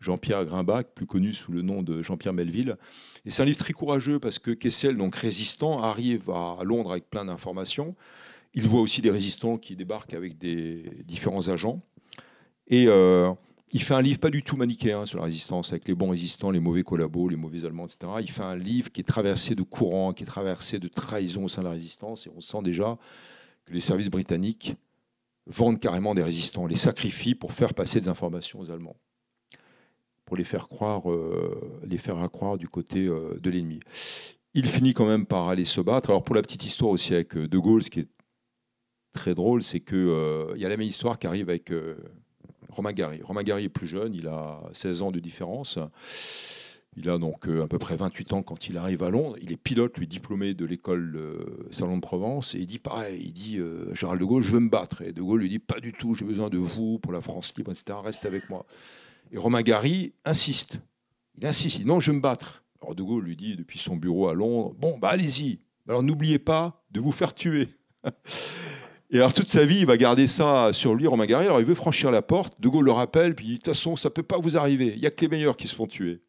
[0.00, 2.76] Jean-Pierre Grimbach, plus connu sous le nom de Jean-Pierre Melville.
[3.24, 7.08] Et c'est un livre très courageux parce que Kessel, donc résistant, arrive à Londres avec
[7.08, 7.96] plein d'informations.
[8.52, 11.82] Il voit aussi des résistants qui débarquent avec des différents agents.
[12.68, 13.30] Et euh,
[13.72, 16.50] il fait un livre pas du tout manichéen sur la résistance, avec les bons résistants,
[16.50, 18.12] les mauvais collabos, les mauvais allemands, etc.
[18.20, 21.48] Il fait un livre qui est traversé de courants, qui est traversé de trahisons au
[21.48, 22.96] sein de la résistance, et on sent déjà
[23.64, 24.76] que les services britanniques
[25.46, 28.96] vendent carrément des résistants, les sacrifient pour faire passer des informations aux Allemands,
[30.24, 33.80] pour les faire croire, euh, les faire croire du côté euh, de l'ennemi.
[34.54, 36.10] Il finit quand même par aller se battre.
[36.10, 38.08] Alors pour la petite histoire aussi avec euh, De Gaulle, ce qui est
[39.12, 39.98] très drôle, c'est qu'il
[40.56, 41.72] il y a la même histoire qui arrive avec
[42.68, 43.22] Romain Gary.
[43.22, 45.78] Romain Gary est plus jeune, il a 16 ans de différence.
[46.96, 49.36] Il a donc euh, à peu près 28 ans quand il arrive à Londres.
[49.42, 52.54] Il est pilote, lui diplômé de l'école euh, Salon de Provence.
[52.54, 55.02] Et il dit pareil, il dit euh, Gérald de Gaulle, je veux me battre.
[55.02, 57.52] Et de Gaulle lui dit pas du tout, j'ai besoin de vous pour la France
[57.56, 57.98] libre, etc.
[58.02, 58.64] Reste avec moi.
[59.32, 60.78] Et Romain Gary insiste.
[61.36, 62.62] Il insiste, il dit non, je veux me battre.
[62.80, 65.58] Alors de Gaulle lui dit depuis son bureau à Londres, bon, bah allez-y.
[65.88, 67.68] Alors n'oubliez pas de vous faire tuer.
[69.10, 71.46] Et alors toute sa vie, il va garder ça sur lui, Romain Gary.
[71.46, 74.08] Alors il veut franchir la porte, De Gaulle le rappelle, puis de toute façon, ça
[74.08, 74.92] ne peut pas vous arriver.
[74.94, 76.20] Il n'y a que les meilleurs qui se font tuer.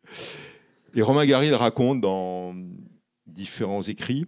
[0.98, 2.56] Et Romain Gary le raconte dans
[3.28, 4.26] différents écrits.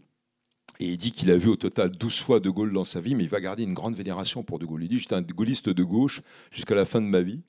[0.82, 3.15] Et il dit qu'il a vu au total 12 fois De Gaulle dans sa vie,
[3.15, 4.84] mais il va garder une grande vénération pour De Gaulle.
[4.84, 7.41] Il dit J'étais un gaulliste de gauche jusqu'à la fin de ma vie.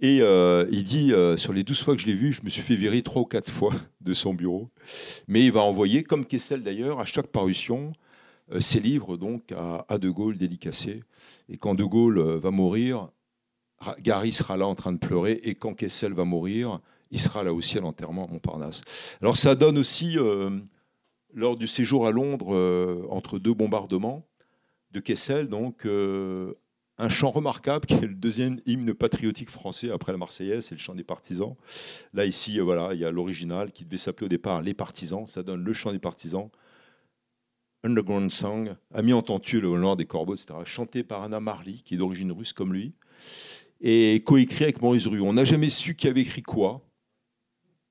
[0.00, 2.50] Et euh, il dit euh, Sur les 12 fois que je l'ai vu, je me
[2.50, 4.70] suis fait virer 3 ou 4 fois de son bureau.
[5.28, 7.92] Mais il va envoyer, comme Kessel d'ailleurs, à chaque parution,
[8.50, 11.04] euh, ses livres donc à, De Gaulle dédicacés.
[11.48, 13.08] Et quand De Gaulle va mourir,
[14.02, 15.40] Gary sera là en train de pleurer.
[15.44, 18.82] Et quand Kessel va mourir, il sera là aussi à l'enterrement à Montparnasse.
[19.20, 20.50] Alors ça donne aussi, euh,
[21.32, 24.26] lors du séjour à Londres, entre deux bombardements
[24.92, 25.86] de Kessel, donc
[26.98, 30.80] un chant remarquable qui est le deuxième hymne patriotique français après la Marseillaise, c'est le
[30.80, 31.54] chant des partisans.
[32.14, 35.26] Là ici, voilà, il y a l'original qui devait s'appeler au départ les partisans.
[35.26, 36.48] Ça donne le chant des partisans
[37.84, 41.98] Underground Song, Ami entendu le nord des corbeaux, etc., chanté par Anna Marley, qui est
[41.98, 42.94] d'origine russe comme lui,
[43.80, 45.28] et coécrit avec Maurice Druon.
[45.28, 46.80] On n'a jamais su qui avait écrit quoi,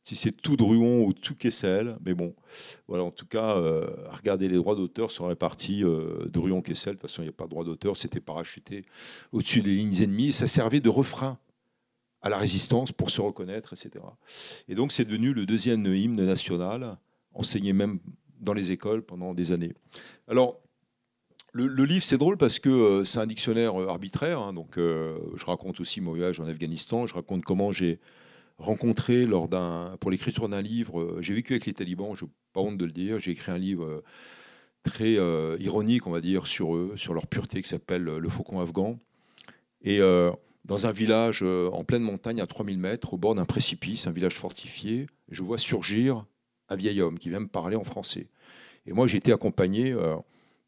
[0.06, 2.36] si c'est tout Druon ou tout Kessel, mais bon,
[2.88, 7.00] voilà, en tout cas, euh, regarder les droits d'auteur sur la partie euh, Druon-Kessel, de
[7.00, 8.86] toute façon, il n'y a pas de droit d'auteur, c'était parachuté
[9.32, 11.40] au-dessus des lignes ennemies, ça servait de refrain
[12.22, 14.06] à la résistance pour se reconnaître, etc.
[14.68, 16.98] Et donc, c'est devenu le deuxième hymne national,
[17.34, 18.00] enseigné même
[18.40, 19.74] dans les écoles pendant des années.
[20.28, 20.60] Alors,
[21.52, 24.40] le, livre, c'est drôle parce que euh, c'est un dictionnaire euh, arbitraire.
[24.40, 27.08] Hein, donc, je raconte aussi mon voyage en Afghanistan.
[27.08, 28.00] Je raconte comment j'ai
[28.58, 31.22] rencontré lors d'un, pour l'écriture d'un livre.
[31.22, 32.16] j'ai vécu avec les talibans.
[32.16, 33.20] Je n'ai pas honte de le dire.
[33.20, 34.04] J'ai écrit un livre
[34.84, 35.14] très
[35.60, 38.98] ironique, on va dire, sur eux, sur leur pureté, qui s'appelle Le Faucon afghan.
[39.82, 40.00] Et
[40.64, 44.36] dans un village en pleine montagne à 3000 mètres, au bord d'un précipice, un village
[44.36, 46.26] fortifié, je vois surgir
[46.70, 48.28] un vieil homme qui vient me parler en français.
[48.86, 50.16] Et moi, été accompagné, euh,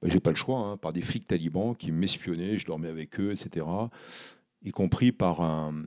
[0.02, 3.20] ben, j'ai pas le choix, hein, par des flics talibans qui m'espionnaient, je dormais avec
[3.20, 3.66] eux, etc.
[4.64, 5.86] Y compris par un,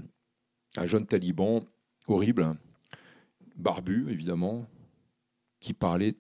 [0.84, 1.64] jeune taliban
[2.06, 2.56] horrible,
[3.56, 4.66] barbu évidemment,
[5.60, 6.16] qui parlait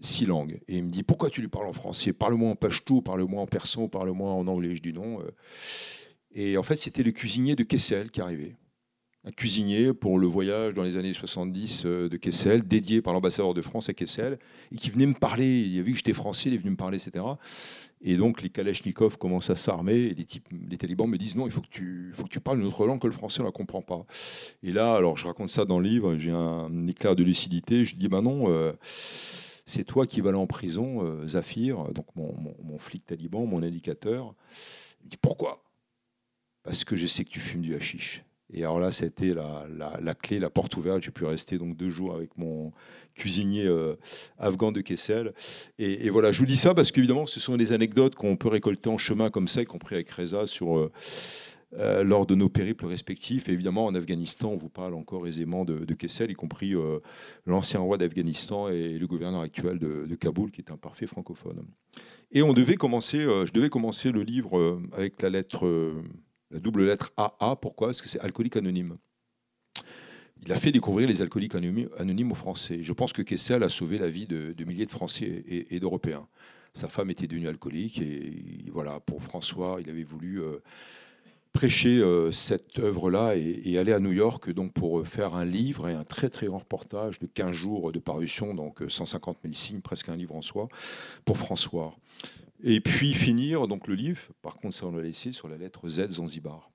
[0.00, 0.60] six langues.
[0.68, 2.12] Et il me dit Pourquoi tu lui parles en français?
[2.12, 4.74] Parle-moi en pachtou, parle-moi en persan, parle-moi en anglais.
[4.74, 5.20] Je dis non.
[5.20, 5.30] Euh.
[6.32, 8.56] Et en fait, c'était le cuisinier de Kessel qui arrivait
[9.26, 13.54] un cuisinier pour le voyage dans les années 70 euh, de Kessel, dédié par l'ambassadeur
[13.54, 14.38] de France à Kessel,
[14.70, 15.60] et qui venait me parler.
[15.60, 17.24] Il a vu que j'étais français, il est venu me parler, etc.
[18.02, 21.52] Et donc les Kalachnikov commencent à s'armer, et les, types, talibans me disent non, il
[21.52, 24.04] faut que tu, parles une autre langue que le français, on ne la comprend pas.
[24.62, 27.96] Et là, alors je raconte ça dans le livre, j'ai un, éclair de lucidité, je
[27.96, 28.50] dis ben non.
[28.50, 28.72] Euh,
[29.66, 33.62] c'est toi qui vas aller en prison, euh, Zafir, donc mon, mon, flic taliban, mon
[33.62, 34.34] indicateur.
[35.02, 35.64] Il dit pourquoi?
[36.62, 38.22] Parce que je sais que tu fumes du hashish.
[38.54, 39.66] Et alors là, c'était la,
[40.00, 41.02] la, clé, la porte ouverte.
[41.02, 42.72] J'ai pu rester donc deux jours avec mon
[43.14, 43.96] cuisinier euh,
[44.38, 45.32] afghan de Kessel.
[45.78, 48.88] Et, voilà, je vous dis ça parce qu'évidemment, ce sont des anecdotes qu'on peut récolter
[48.88, 50.92] en chemin comme ça, y compris avec Reza sur, euh,
[51.78, 53.48] euh, lors de nos périples respectifs.
[53.48, 56.74] évidemment, en Afghanistan, on vous parle encore aisément de, Kessel, y compris
[57.46, 61.64] l'ancien roi d'Afghanistan et le gouverneur actuel de, de, Kaboul, qui est un parfait francophone.
[62.30, 65.92] Et on devait commencer, je devais commencer le livre avec la lettre
[66.54, 67.56] la double lettre AA.
[67.56, 67.88] Pourquoi?
[67.88, 68.96] Parce que c'est alcoolique anonyme.
[70.46, 72.78] Il a fait découvrir les alcooliques anonymes aux Français.
[72.82, 76.28] Je pense que Kessel a sauvé la vie de, milliers de Français et, d'Européens.
[76.74, 80.58] Sa femme était devenue alcoolique et voilà, pour François, il avait voulu euh,
[81.52, 85.88] prêcher euh, cette œuvre-là et, aller à New York donc pour euh, faire un livre
[85.88, 89.80] et un très très grand reportage de 15 jours de parution, donc 150 000 signes,
[89.80, 90.68] presque un livre en soi,
[91.24, 91.94] pour François.
[92.66, 95.86] Et puis finir donc le livre, par contre ça on l'a laissé sur la lettre
[95.86, 96.70] Z Zanzibar.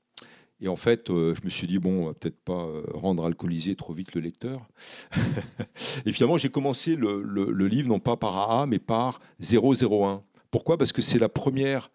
[0.61, 3.93] Et en fait, euh, je me suis dit, bon, peut-être pas euh, rendre alcoolisé trop
[3.93, 4.67] vite le lecteur.
[6.05, 10.21] et finalement, j'ai commencé le, le, livre non pas par AA, mais par 001.
[10.51, 10.77] Pourquoi?
[10.77, 11.91] Parce que c'est la première,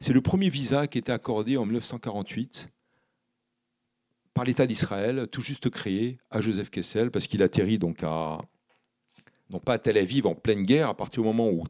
[0.00, 2.70] c'est le premier visa qui était accordé en 1948
[4.32, 8.38] par l'État d'Israël, tout juste créé à Joseph Kessel, parce qu'il atterrit donc à,
[9.50, 11.64] non pas à Tel Aviv en pleine guerre, à partir du moment où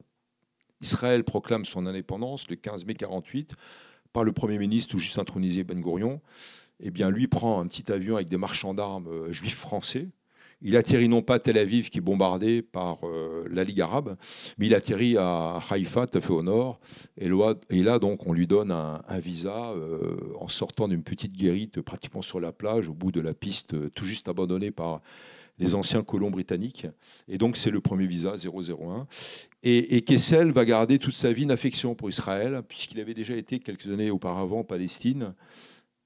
[0.80, 3.54] Israël proclame son indépendance le 15 mai 48
[4.12, 6.20] par le Premier ministre tout juste intronisé Ben Gourion.
[6.80, 10.08] Eh bien, lui prend un petit avion avec des marchands d'armes euh, juifs français.
[10.62, 14.16] Il atterrit non pas à Tel Aviv, qui est bombardé par euh, la Ligue arabe,
[14.56, 16.80] mais il atterrit à Haïfa, tout à fait au nord.
[17.18, 22.22] Et, là, donc, on lui donne un, visa euh, en sortant d'une petite guérite pratiquement
[22.22, 25.02] sur la plage, au bout de la piste tout juste abandonnée par
[25.58, 26.86] les anciens colons britanniques.
[27.28, 29.06] Et donc, c'est le premier visa 001.
[29.62, 33.58] Et, Kessel va garder toute sa vie une affection pour Israël, puisqu'il avait déjà été
[33.58, 35.34] quelques années auparavant en Palestine,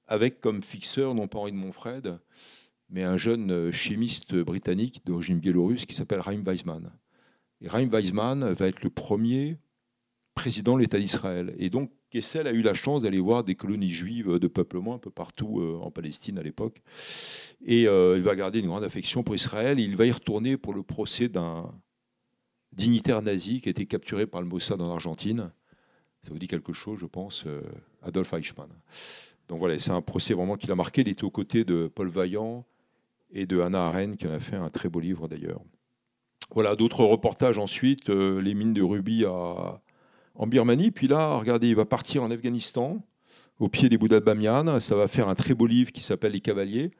[0.07, 2.17] avec comme fixeur, non pas Henri de Montfred,
[2.89, 6.91] mais un jeune chimiste britannique d'origine biélorusse qui s'appelle Raim Weizmann.
[7.61, 9.57] Et Raim Weizmann va être le premier
[10.41, 11.53] président de l'État d'Israël.
[11.59, 14.97] Et donc, Kessel a eu la chance d'aller voir des colonies juives de peuplement un
[14.97, 16.81] peu partout euh, en Palestine à l'époque.
[17.63, 19.79] Et euh, il va garder une grande affection pour Israël.
[19.79, 21.71] il va y retourner pour le procès d'un
[22.73, 25.51] dignitaire nazi qui a été capturé par le Mossad en Argentine.
[26.23, 27.61] Ça vous dit quelque chose, je pense, euh,
[28.01, 28.69] Adolf Eichmann.
[29.47, 31.01] Donc voilà, c'est un procès vraiment qui l'a marqué.
[31.01, 32.65] Il était aux côtés de Paul Vaillant
[33.31, 35.61] et de Hannah Arendt, qui en a fait un très beau livre d'ailleurs.
[36.49, 39.81] Voilà, d'autres reportages ensuite, les mines de rubis à,
[40.35, 40.91] en Birmanie.
[40.91, 43.01] Puis là, regardez, il va partir en Afghanistan,
[43.59, 44.79] au pied des Bouddhas de Bamiyan.
[44.79, 46.91] Ça va faire un très beau livre qui s'appelle Les Cavaliers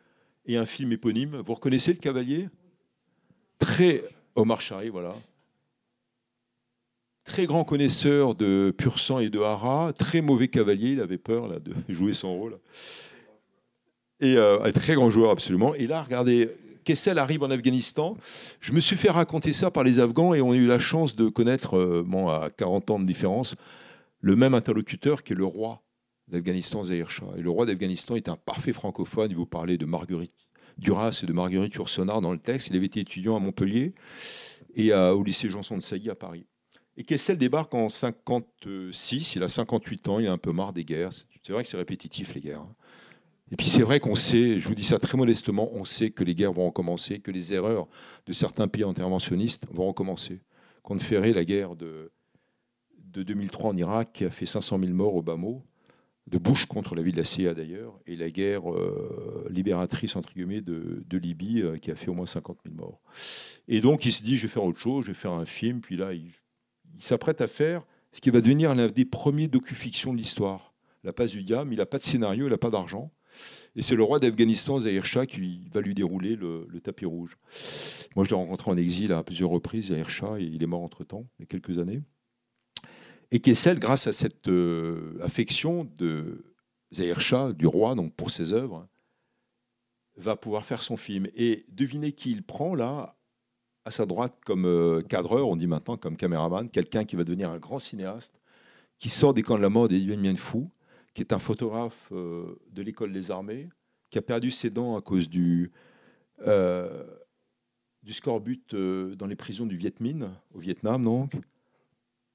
[0.45, 1.41] et un film éponyme.
[1.45, 2.49] Vous reconnaissez le Cavalier?
[3.59, 4.03] Très
[4.35, 5.15] Omar Shari, voilà.
[7.23, 11.47] Très grand connaisseur de pur sang et de hara, très mauvais cavalier, il avait peur
[11.47, 12.57] là, de jouer son rôle.
[14.19, 15.75] Et euh, un très grand joueur absolument.
[15.75, 16.49] Et là, regardez,
[16.83, 18.17] Kessel arrive en Afghanistan.
[18.59, 21.15] Je me suis fait raconter ça par les Afghans et on a eu la chance
[21.15, 23.55] de connaître, euh, à 40 ans de différence,
[24.19, 25.81] le même interlocuteur qui est le roi
[26.27, 27.25] d'Afghanistan, Zahir Shah.
[27.37, 29.31] Et le roi d'Afghanistan est un parfait francophone.
[29.31, 32.69] Il vous parlait de Marguerite Duras et de Marguerite Yourcenar dans le texte.
[32.69, 33.93] Il avait été étudiant à Montpellier
[34.75, 36.45] et au lycée Janson de Sailly à Paris.
[36.97, 40.85] Et Kessel débarque en 56, il a 58 ans, il a un peu marre des
[40.85, 41.11] guerres.
[41.43, 42.61] C'est vrai que c'est répétitif les guerres.
[42.61, 42.75] Hein.
[43.51, 46.23] Et puis c'est vrai qu'on sait, je vous dis ça très modestement, on sait que
[46.23, 47.87] les guerres vont recommencer, que les erreurs
[48.25, 50.41] de certains pays interventionnistes vont recommencer.
[50.83, 52.11] Qu'on ferait la guerre de,
[52.97, 55.37] de 2003 en Irak qui a fait 500 000 morts au bas
[56.27, 60.33] de Bush contre la ville de la CIA d'ailleurs, et la guerre euh, libératrice entre
[60.33, 63.01] guillemets de, de Libye euh, qui a fait au moins 50 000 morts.
[63.67, 65.81] Et donc il se dit je vais faire autre chose, je vais faire un film,
[65.81, 66.31] puis là il,
[66.95, 67.83] il s'apprête à faire
[68.13, 70.73] ce qui va devenir l'un des premiers docu-fictions de l'histoire.
[71.03, 73.11] La passe du diable, il n'a pas de scénario, il n'a pas d'argent.
[73.75, 77.37] Et c'est le roi d'Afghanistan, Zahir Shah, qui va lui dérouler le, tapis rouge.
[78.15, 80.81] Moi, je l'ai rencontré en exil à plusieurs reprises, Zahir Shah, et il est mort
[80.81, 82.01] entre-temps, il y a quelques années.
[83.31, 86.53] Et Kessel, grâce à cette euh, affection de
[86.93, 88.87] Zahir Shah, du roi, donc pour ses œuvres,
[90.17, 91.27] va pouvoir faire son film.
[91.35, 93.15] Et devinez qui il prend là,
[93.85, 97.49] à sa droite comme euh, cadreur, on dit maintenant comme caméraman, quelqu'un qui va devenir
[97.49, 98.39] un grand cinéaste,
[98.99, 100.69] qui sort des camps de la mode et devient fou,
[101.13, 103.69] qui est un photographe euh, de l'école des armées,
[104.09, 105.71] qui a perdu ses dents à cause du,
[106.47, 107.03] euh,
[108.09, 111.35] scorbut euh, dans les prisons du Viet Minh, au Vietnam donc,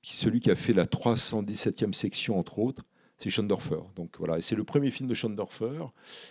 [0.03, 2.85] celui qui a fait la 317e section entre autres.
[3.19, 3.81] c'est Schondorfer.
[3.97, 5.85] Donc voilà, c'est le premier film de Schondorfer.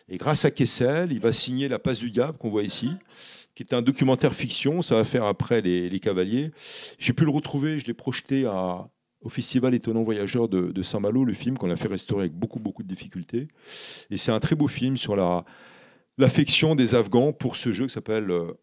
[0.08, 2.92] Et grâce à Kessel, il va signer La Passe du Diable qu'on voit ici,
[3.54, 4.82] qui est un documentaire fiction.
[4.82, 6.52] Ça va faire après Les, Cavaliers.
[7.00, 8.88] J'ai pu le retrouver, je l'ai projeté à,
[9.26, 12.84] au Festival Étonnant Voyageur de, Saint-Malo, le film qu'on a fait restaurer avec beaucoup, beaucoup
[12.84, 13.48] de difficultés.
[14.12, 15.44] Et c'est un très beau film sur la,
[16.20, 18.54] l'affection des Afghans pour ce jeu qui s'appelle euh,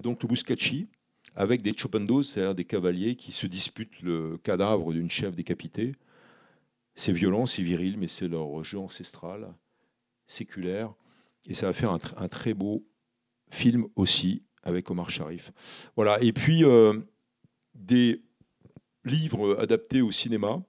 [0.00, 0.88] donc le Bouskachi,
[1.36, 5.94] avec des chopandos, c'est-à-dire des cavaliers qui se disputent le cadavre d'une chef décapitée.
[6.94, 9.52] C'est violent, c'est viril, mais c'est leur jeu ancestral,
[10.26, 10.94] séculaire.
[11.46, 12.86] Et ça va faire un, très beau
[13.50, 15.52] film aussi avec Omar Sharif.
[15.94, 16.22] Voilà.
[16.22, 16.98] Et puis, euh,
[17.74, 18.23] des
[19.04, 20.62] livres adaptés au cinéma.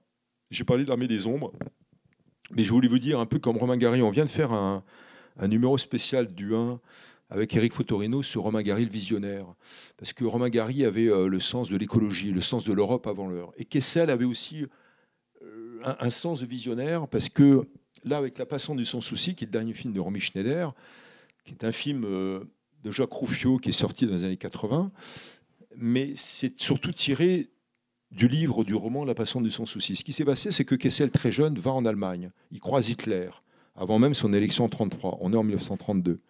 [0.50, 1.52] J'ai parlé de l'Armée des Ombres,
[2.52, 4.84] mais je voulais vous dire, un peu comme Romain Gary, on vient de faire un,
[5.48, 6.80] numéro spécial du 1
[7.28, 9.46] avec Eric Fotorino sur Romain Gary le visionnaire.
[9.96, 13.26] Parce que Romain Gary avait euh, le sens de l'écologie, le sens de l'Europe avant
[13.26, 13.52] l'heure.
[13.56, 14.66] Et Kessel avait aussi
[15.84, 17.66] un, sens de visionnaire parce que
[18.04, 20.72] là, avec La Passante du Sans Souci, qui est le dernier film de Romy Schneider,
[21.44, 22.44] qui est un film euh,
[22.82, 24.90] de Jacques Rouffio qui est sorti dans les années 80,
[25.76, 27.50] mais c'est surtout tiré
[28.10, 29.96] du livre, du roman La Passante du Sans Souci.
[29.96, 32.30] Ce qui s'est passé, c'est que Kessel, très jeune, va en Allemagne.
[32.50, 33.30] Il croise Hitler,
[33.74, 35.18] avant même son élection en 1933.
[35.20, 36.20] On est en 1932.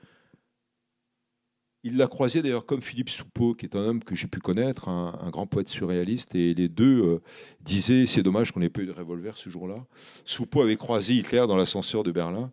[1.84, 4.88] Il l'a croisé d'ailleurs comme Philippe Soupeau, qui est un homme que j'ai pu connaître,
[4.88, 7.22] un, grand poète surréaliste, et les deux euh,
[7.60, 9.86] disaient c'est dommage qu'on ait pas eu de revolver ce jour-là.
[10.24, 12.50] Soupeau avait croisé Hitler dans l'ascenseur de Berlin.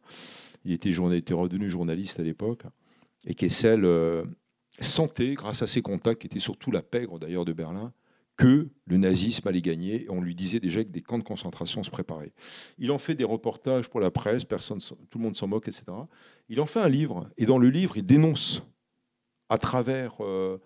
[0.66, 2.62] Il était, était redevenu journaliste à l'époque,
[3.26, 4.24] et Kessel euh,
[4.80, 7.92] sentait, grâce à ses contacts, qui étaient surtout la pègre d'ailleurs de Berlin,
[8.38, 10.06] que le nazisme allait gagner.
[10.10, 12.34] On lui disait déjà que des camps de concentration se préparaient.
[12.78, 15.86] Il en fait des reportages pour la presse, personne, tout le monde s'en moque, etc.
[16.50, 18.64] Il en fait un livre, et dans le livre, il dénonce
[19.50, 20.58] à travers euh,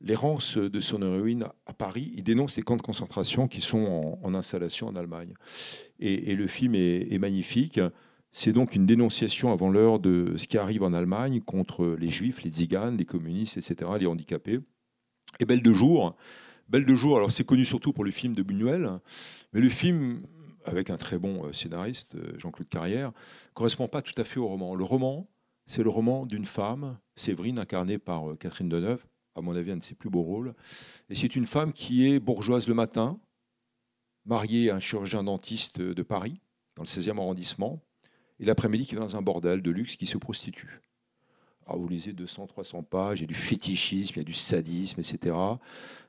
[0.00, 4.34] l'errance de son héroïne à Paris, il dénonce les camps de concentration qui sont en,
[4.34, 5.34] installation en Allemagne.
[5.98, 7.80] Et, le film est, magnifique.
[8.32, 12.42] C'est donc une dénonciation avant l'heure de ce qui arrive en Allemagne contre les juifs,
[12.42, 14.60] les tziganes, les communistes, etc., les handicapés.
[15.40, 16.16] Et Belle de jour,
[16.68, 19.00] Belle de jour, alors c'est connu surtout pour le film de Buñuel,
[19.54, 20.26] mais le film,
[20.66, 23.12] avec un très bon euh, scénariste, euh, Jean-Claude Carrière,
[23.54, 24.74] correspond pas tout à fait au roman.
[24.74, 25.30] Le roman,
[25.64, 29.02] c'est le roman d'une femme, Séverine, incarnée par euh, Catherine Deneuve,
[29.34, 30.54] à mon avis un de ses plus beaux rôles.
[31.08, 33.18] Et c'est une femme qui est bourgeoise le matin,
[34.26, 36.38] mariée à un chirurgien dentiste de Paris,
[36.76, 37.82] dans le 16e arrondissement,
[38.40, 40.82] et l'après-midi qui va dans un bordel de luxe qui se prostitue.
[41.68, 44.32] Ah, vous lisez 200, 300 pages, il y a du fétichisme, il y a du
[44.32, 45.36] sadisme, etc.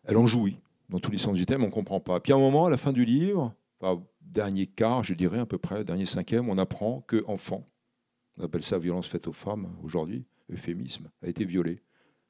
[0.06, 2.22] Elle en jouit, dans tous les sens du thème, on ne comprend pas.
[2.22, 3.54] Puis à un moment, à la fin du livre,
[4.22, 7.68] dernier quart, je dirais à peu près, dernier cinquième, on apprend que enfant,
[8.38, 11.82] on appelle ça violence faite aux femmes aujourd'hui, euphémisme, a été violée.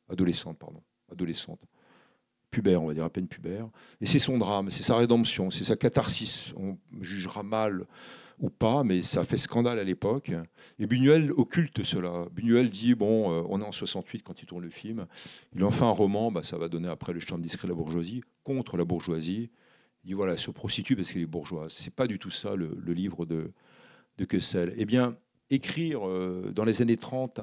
[0.10, 0.82] Adolescente, pardon.
[1.12, 1.62] Adolescente.
[2.50, 3.70] Pubère, on va dire à peine pubère.
[4.02, 6.52] Et c'est son drame, c'est sa rédemption, c'est sa catharsis.
[6.58, 7.86] On jugera mal
[8.40, 10.32] ou pas, mais ça fait scandale à l'époque.
[10.80, 12.28] Et Buñuel occulte cela.
[12.32, 15.08] Buñuel dit bon, euh, on est en 68 quand il tourne le film.
[15.56, 17.78] Il en fait un roman, bah, ça va donner après le charme discret de la
[17.78, 19.50] bourgeoisie, contre la bourgeoisie.
[20.04, 21.74] Il dit voilà, elle se prostitue parce qu'elle est bourgeoise.
[21.76, 23.52] C'est pas du tout ça le, livre de,
[24.18, 24.74] de Kessel.
[24.78, 25.18] Eh bien,
[25.50, 27.40] écrire euh, dans les années 30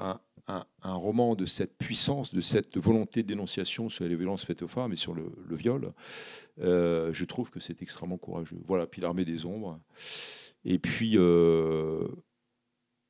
[0.49, 4.69] un, roman de cette puissance, de cette volonté de dénonciation sur les violences faites aux
[4.69, 5.93] femmes et sur le, viol,
[6.61, 8.59] euh, je trouve que c'est extrêmement courageux.
[8.67, 9.81] Voilà, puis l'armée des ombres.
[10.67, 12.07] Et puis euh,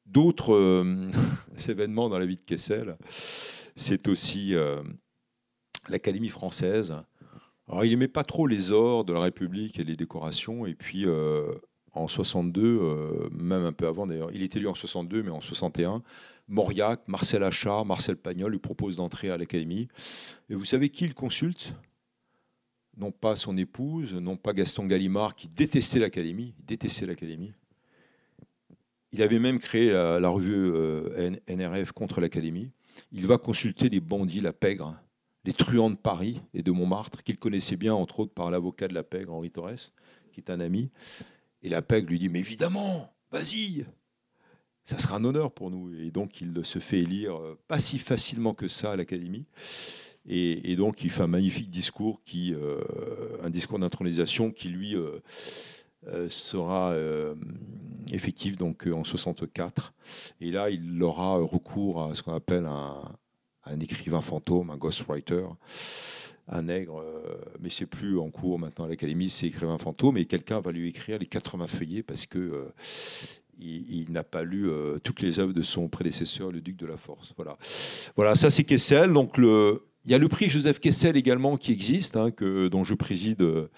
[0.05, 0.87] d'autres
[1.69, 2.97] événements dans la vie de Kessel,
[3.75, 4.55] c'est aussi
[5.89, 6.95] l'Académie française.
[7.69, 11.07] Alors il n'aimait pas trop les ors de la République et les décorations, et puis
[11.97, 14.31] en 62, euh, même un peu avant d'ailleurs.
[14.33, 16.03] Il est élu en 62, mais en 61,
[16.49, 19.89] Mauriac, Marcel Achard, Marcel Pagnol lui proposent d'entrer à l'Académie.
[20.49, 21.75] Et vous savez qui il consulte?
[22.97, 27.53] Non pas son épouse, non pas Gaston Gallimard, qui détestait l'Académie, détestait l'Académie.
[29.13, 32.71] Il avait même créé la, revue euh, NRF contre l'Académie.
[33.13, 34.99] Il va consulter les bandits, la pègre,
[35.45, 38.95] les truands de Paris et de Montmartre, qu'il connaissait bien, entre autres, par l'avocat de
[38.95, 39.93] la pègre, Henri Torres,
[40.33, 40.91] qui est un ami.
[41.63, 43.87] Et la PEG lui dit Mais évidemment, vas-y,
[44.85, 45.93] ça sera un honneur pour nous.
[45.95, 49.47] Et donc il se fait élire euh, pas si facilement que ça à l'Académie.
[50.29, 52.81] Et, donc il fait un magnifique discours, qui, euh,
[53.43, 55.21] un discours d'intronisation qui lui euh,
[56.29, 56.95] sera
[58.13, 59.95] effectif donc en 64.
[60.41, 65.47] Et là il aura recours à ce qu'on appelle un, écrivain fantôme, un ghostwriter
[66.49, 70.27] un nègre, euh, mais c'est plus en cours maintenant à l'Académie, c'est écrivain fantôme, et
[70.27, 72.65] quelqu'un va lui écrire les 80 feuillets parce que euh,
[73.59, 76.97] il, n'a pas lu euh, toutes les œuvres de son prédécesseur, le duc de la
[76.97, 77.33] Force.
[77.37, 77.57] Voilà,
[78.15, 79.13] voilà ça c'est Kessel.
[79.13, 82.85] Donc le, Il y a le prix Joseph Kessel également qui existe, hein, que, dont
[82.85, 83.69] je préside euh,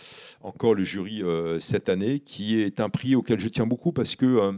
[0.43, 4.15] encore le jury euh, cette année, qui est un prix auquel je tiens beaucoup parce
[4.15, 4.53] que euh,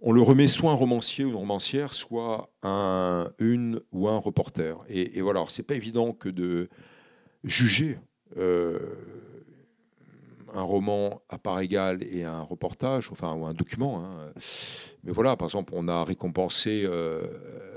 [0.00, 4.82] on le remet soit un romancier ou une romancière, soit un, une ou un reporter.
[4.88, 6.70] Et, et voilà, c'est pas évident que de
[7.44, 7.98] juger
[10.54, 14.04] un roman à part égale et un reportage, enfin, ou un document.
[14.04, 14.32] Hein.
[15.04, 17.26] Mais voilà, par exemple, on a récompensé euh,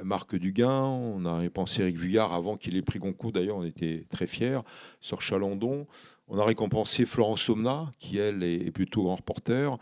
[0.03, 4.05] Marc Duguin, on a récompensé Eric Vuillard avant qu'il ait pris Goncourt, d'ailleurs, on était
[4.09, 4.59] très fiers,
[5.01, 5.87] sur Chalandon.
[6.27, 9.77] On a récompensé Florence Somna, qui, elle, est plutôt grand reporter.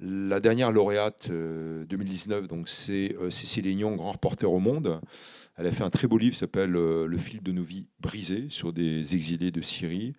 [0.00, 5.00] La dernière lauréate 2019, euh, donc c'est euh, Cécile Aignan, grand reporter au monde.
[5.56, 8.46] Elle a fait un très beau livre qui s'appelle Le fil de nos vies brisées
[8.48, 10.12] sur des exilés de Syrie,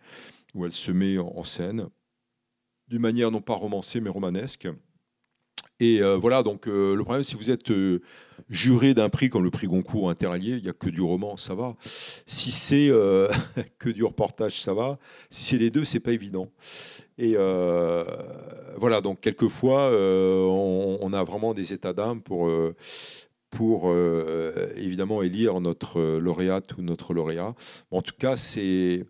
[0.53, 1.87] où elle se met en scène
[2.89, 4.67] d'une manière non pas romancée mais romanesque.
[5.79, 8.01] Et euh, voilà, donc euh, le problème, si vous êtes euh,
[8.49, 11.55] juré d'un prix comme le prix Goncourt interallié, il n'y a que du roman, ça
[11.55, 11.75] va.
[11.81, 12.89] Si c'est
[13.79, 14.99] que du reportage, ça va.
[15.29, 16.51] Si c'est les deux, c'est pas évident.
[17.17, 17.35] Et
[18.77, 22.51] voilà, donc quelquefois, on, a vraiment des états d'âme pour,
[23.49, 23.93] pour
[24.75, 27.55] évidemment élire notre lauréate ou notre lauréat.
[27.91, 29.05] En tout cas, c'est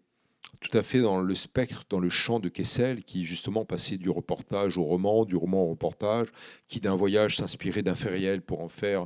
[0.60, 4.10] tout à fait dans le spectre, dans le champ de Kessel, qui justement passait du
[4.10, 6.28] reportage au roman, du roman au reportage,
[6.68, 9.06] qui d'un voyage s'inspirait d'un fait réel pour en faire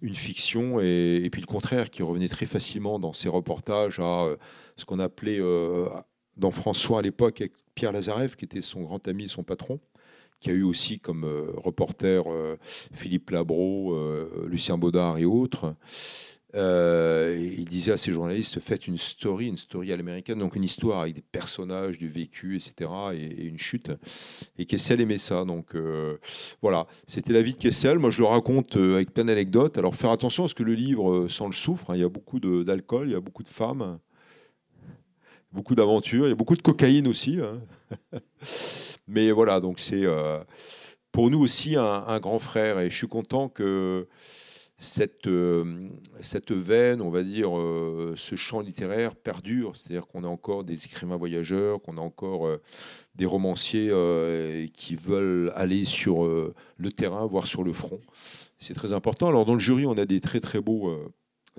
[0.00, 4.36] une fiction, et, puis le contraire, qui revenait très facilement dans ses reportages à euh,
[4.76, 5.88] ce qu'on appelait euh,
[6.36, 9.80] dans François à l'époque avec Pierre Lazarev, qui était son grand ami, son patron,
[10.40, 12.24] qui a eu aussi comme euh, reporter
[12.92, 13.94] Philippe Labro,
[14.46, 15.74] Lucien Baudard et autres.
[16.54, 20.64] Euh, il disait à ses journalistes faites une story, une story à l'américaine, donc une
[20.64, 23.90] histoire avec des personnages, du vécu, etc., et, une chute.
[24.58, 25.44] Et Kessel aimait ça.
[25.44, 26.18] Donc euh,
[26.62, 27.98] voilà, c'était la vie de Kessel.
[27.98, 29.78] Moi, je le raconte euh, avec plein d'anecdotes.
[29.78, 31.90] Alors, faire attention à ce que le livre sans le souffre.
[31.90, 31.96] Hein.
[31.96, 33.98] Il y a beaucoup d'alcool, il y a beaucoup de femmes,
[35.52, 37.40] beaucoup d'aventures, il y a beaucoup de cocaïne aussi.
[37.40, 37.60] Hein.
[39.08, 40.04] Mais voilà, donc c'est
[41.14, 42.80] pour nous aussi un, grand frère.
[42.80, 44.08] Et je suis content que
[44.78, 45.88] cette, euh,
[46.20, 49.76] cette veine, on va dire, euh, ce champ littéraire perdure.
[49.76, 52.60] C'est-à-dire qu'on a encore des écrivains voyageurs, qu'on a encore euh,
[53.14, 53.92] des romanciers
[54.74, 58.00] qui veulent aller sur le terrain, voire sur le front.
[58.58, 59.28] C'est très important.
[59.28, 60.92] Alors, dans le jury, on a des très, très beaux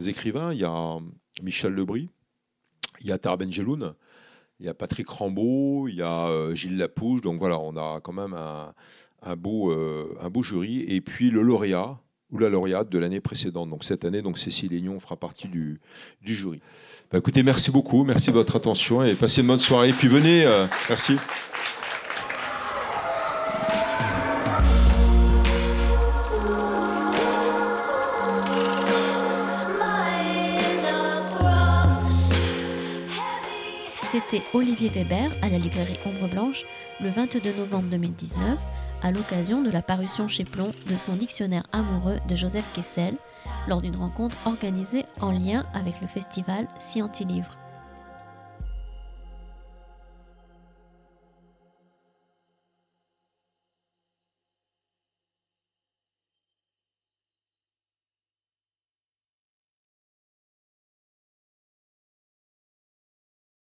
[0.05, 0.51] écrivains.
[0.51, 0.97] Il y a
[1.41, 2.09] Michel Lebris,
[2.99, 3.93] il y a Tara Benjeloun,
[4.59, 7.21] il y a Patrick Rambaud, il y a Gilles Lapouche.
[7.21, 8.73] Donc voilà, on a quand même un,
[9.21, 10.81] un beau, un beau jury.
[10.89, 12.01] Et puis le lauréat,
[12.31, 13.69] ou la lauréate de l'année précédente.
[13.69, 15.79] Donc cette année, Cécile Aignon fera partie du,
[16.23, 16.61] jury.
[17.11, 19.91] Bah, écoutez, merci beaucoup, merci de votre attention et passez une bonne soirée.
[19.91, 21.17] Puis venez, euh, merci.
[34.11, 36.63] C'était Olivier Weber à la librairie Ombre Blanche
[37.01, 38.57] le 22 novembre 2019
[39.05, 43.13] à l'occasion de la parution chez Plomb de son dictionnaire amoureux de Joseph Kessel
[43.67, 47.55] lors d'une rencontre organisée en lien avec le festival Scientilivre.